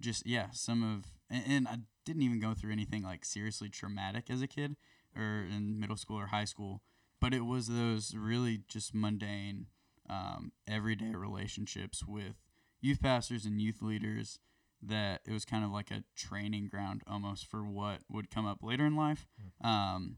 [0.00, 4.30] just yeah, some of and, and I didn't even go through anything like seriously traumatic
[4.30, 4.76] as a kid
[5.16, 6.82] or in middle school or high school,
[7.20, 9.66] but it was those really just mundane,
[10.08, 12.36] um, everyday relationships with
[12.80, 14.38] youth pastors and youth leaders
[14.82, 18.62] that it was kind of like a training ground almost for what would come up
[18.62, 19.26] later in life.
[19.62, 20.16] Um,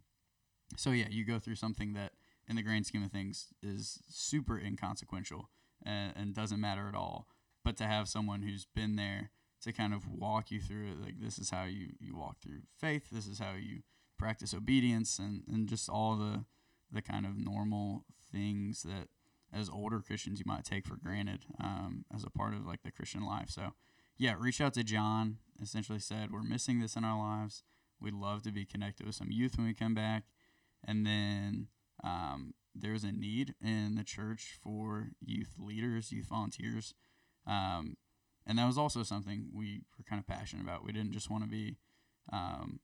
[0.77, 2.13] so yeah, you go through something that,
[2.49, 5.51] in the grand scheme of things, is super inconsequential
[5.85, 7.27] and, and doesn't matter at all.
[7.65, 9.31] But to have someone who's been there
[9.63, 12.61] to kind of walk you through it, like this is how you you walk through
[12.79, 13.81] faith, this is how you
[14.19, 16.45] practice obedience, and and just all the
[16.91, 19.09] the kind of normal things that
[19.53, 22.91] as older Christians you might take for granted um, as a part of like the
[22.91, 23.51] Christian life.
[23.51, 23.73] So
[24.17, 25.39] yeah, reach out to John.
[25.61, 27.63] Essentially said we're missing this in our lives.
[28.01, 30.25] We'd love to be connected with some youth when we come back
[30.85, 31.69] and then
[32.03, 36.95] um, there's a need in the church for youth leaders, youth volunteers,
[37.47, 37.97] um,
[38.47, 40.85] and that was also something we were kind of passionate about.
[40.85, 41.77] We didn't just want to be
[42.33, 42.81] um,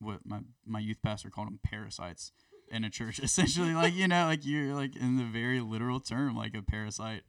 [0.00, 2.32] what my my youth pastor called them parasites
[2.70, 3.18] in a church.
[3.22, 7.22] Essentially, like you know, like you're like in the very literal term, like a parasite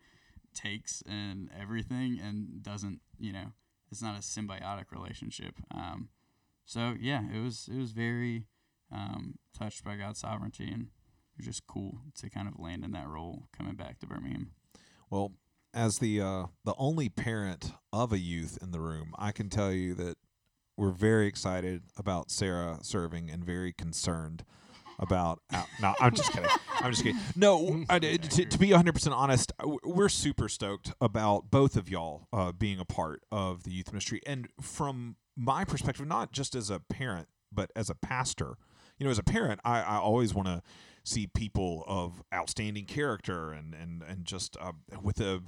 [0.54, 3.54] takes and everything and doesn't, you know,
[3.92, 5.56] it's not a symbiotic relationship.
[5.74, 6.10] Um,
[6.66, 8.48] so yeah, it was it was very
[8.92, 12.92] um, touched by God's sovereignty, and it was just cool to kind of land in
[12.92, 14.52] that role coming back to Birmingham.
[15.10, 15.34] Well,
[15.74, 19.72] as the uh, the only parent of a youth in the room, I can tell
[19.72, 20.18] you that
[20.76, 24.44] we're very excited about Sarah serving and very concerned
[25.00, 25.42] about.
[25.54, 26.50] Uh, no, I'm just kidding.
[26.80, 27.20] I'm just kidding.
[27.36, 29.52] No, I, to, to be 100 percent honest,
[29.84, 34.22] we're super stoked about both of y'all uh, being a part of the youth ministry,
[34.26, 38.58] and from my perspective, not just as a parent, but as a pastor
[38.98, 40.62] you know, as a parent, I, I always want to
[41.08, 45.42] see people of outstanding character and and and just uh, with the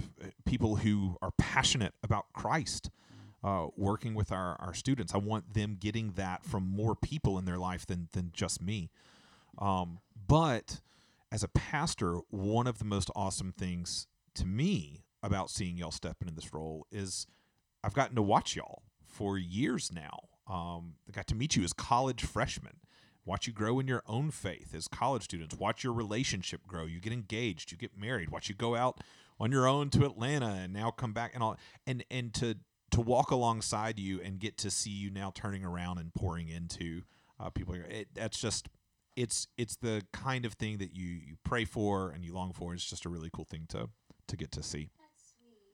[0.46, 2.90] people who are passionate about Christ.
[3.42, 7.46] Uh, working with our, our students, I want them getting that from more people in
[7.46, 8.90] their life than than just me.
[9.58, 10.82] Um, but
[11.32, 16.18] as a pastor, one of the most awesome things to me about seeing y'all step
[16.22, 17.28] into this role is
[17.84, 20.20] I've gotten to watch y'all for years now.
[20.54, 22.78] Um, I got to meet you as college freshmen
[23.26, 25.56] watch you grow in your own faith as college students.
[25.56, 26.86] Watch your relationship grow.
[26.86, 27.72] You get engaged.
[27.72, 28.30] You get married.
[28.30, 29.00] Watch you go out
[29.40, 31.58] on your own to atlanta and now come back and all
[31.88, 32.56] and and to
[32.92, 37.04] to walk alongside you and get to see you now turning around and pouring into
[37.40, 37.76] uh, people.
[37.76, 38.68] It, that's just
[39.16, 42.74] it's it's the kind of thing that you you pray for and you long for.
[42.74, 43.90] It's just a really cool thing to
[44.28, 44.90] to get to see.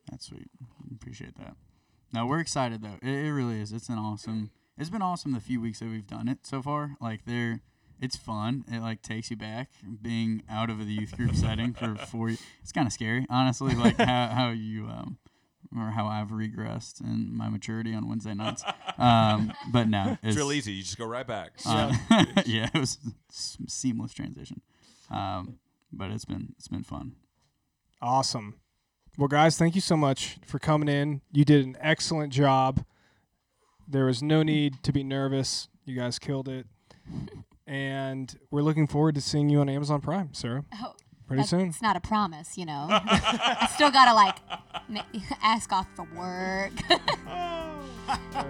[0.09, 0.49] That's sweet.
[0.93, 1.55] Appreciate that.
[2.13, 2.97] No we're excited though.
[3.01, 3.71] It, it really is.
[3.71, 6.95] It's an awesome it's been awesome the few weeks that we've done it so far.
[6.99, 7.61] Like they're
[8.01, 8.65] it's fun.
[8.69, 9.69] It like takes you back
[10.01, 12.29] being out of the youth group setting for four.
[12.61, 13.75] It's kind of scary, honestly.
[13.75, 15.17] Like how how you um
[15.77, 18.63] or how I've regressed in my maturity on Wednesday nights.
[18.97, 20.73] Um, but no, it's, it's real easy.
[20.73, 21.51] You just go right back.
[21.65, 21.93] Uh,
[22.45, 22.97] yeah, it was
[23.31, 24.61] seamless transition.
[25.09, 25.59] Um,
[25.91, 27.15] but it's been it's been fun.
[28.01, 28.55] Awesome.
[29.17, 31.21] Well, guys, thank you so much for coming in.
[31.31, 32.83] You did an excellent job.
[33.87, 35.67] There was no need to be nervous.
[35.85, 36.65] You guys killed it.
[37.67, 40.65] and we're looking forward to seeing you on Amazon Prime, Sarah.
[40.81, 40.93] Oh,
[41.27, 41.67] pretty soon.
[41.67, 42.87] It's not a promise, you know.
[42.89, 44.37] I still gotta like
[45.43, 46.71] ask off for work.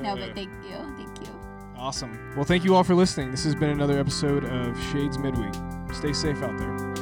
[0.01, 1.33] no, but thank you, thank you.
[1.77, 2.33] Awesome.
[2.35, 3.31] Well, thank you all for listening.
[3.31, 5.53] This has been another episode of Shades Midweek.
[5.93, 6.95] Stay safe out there.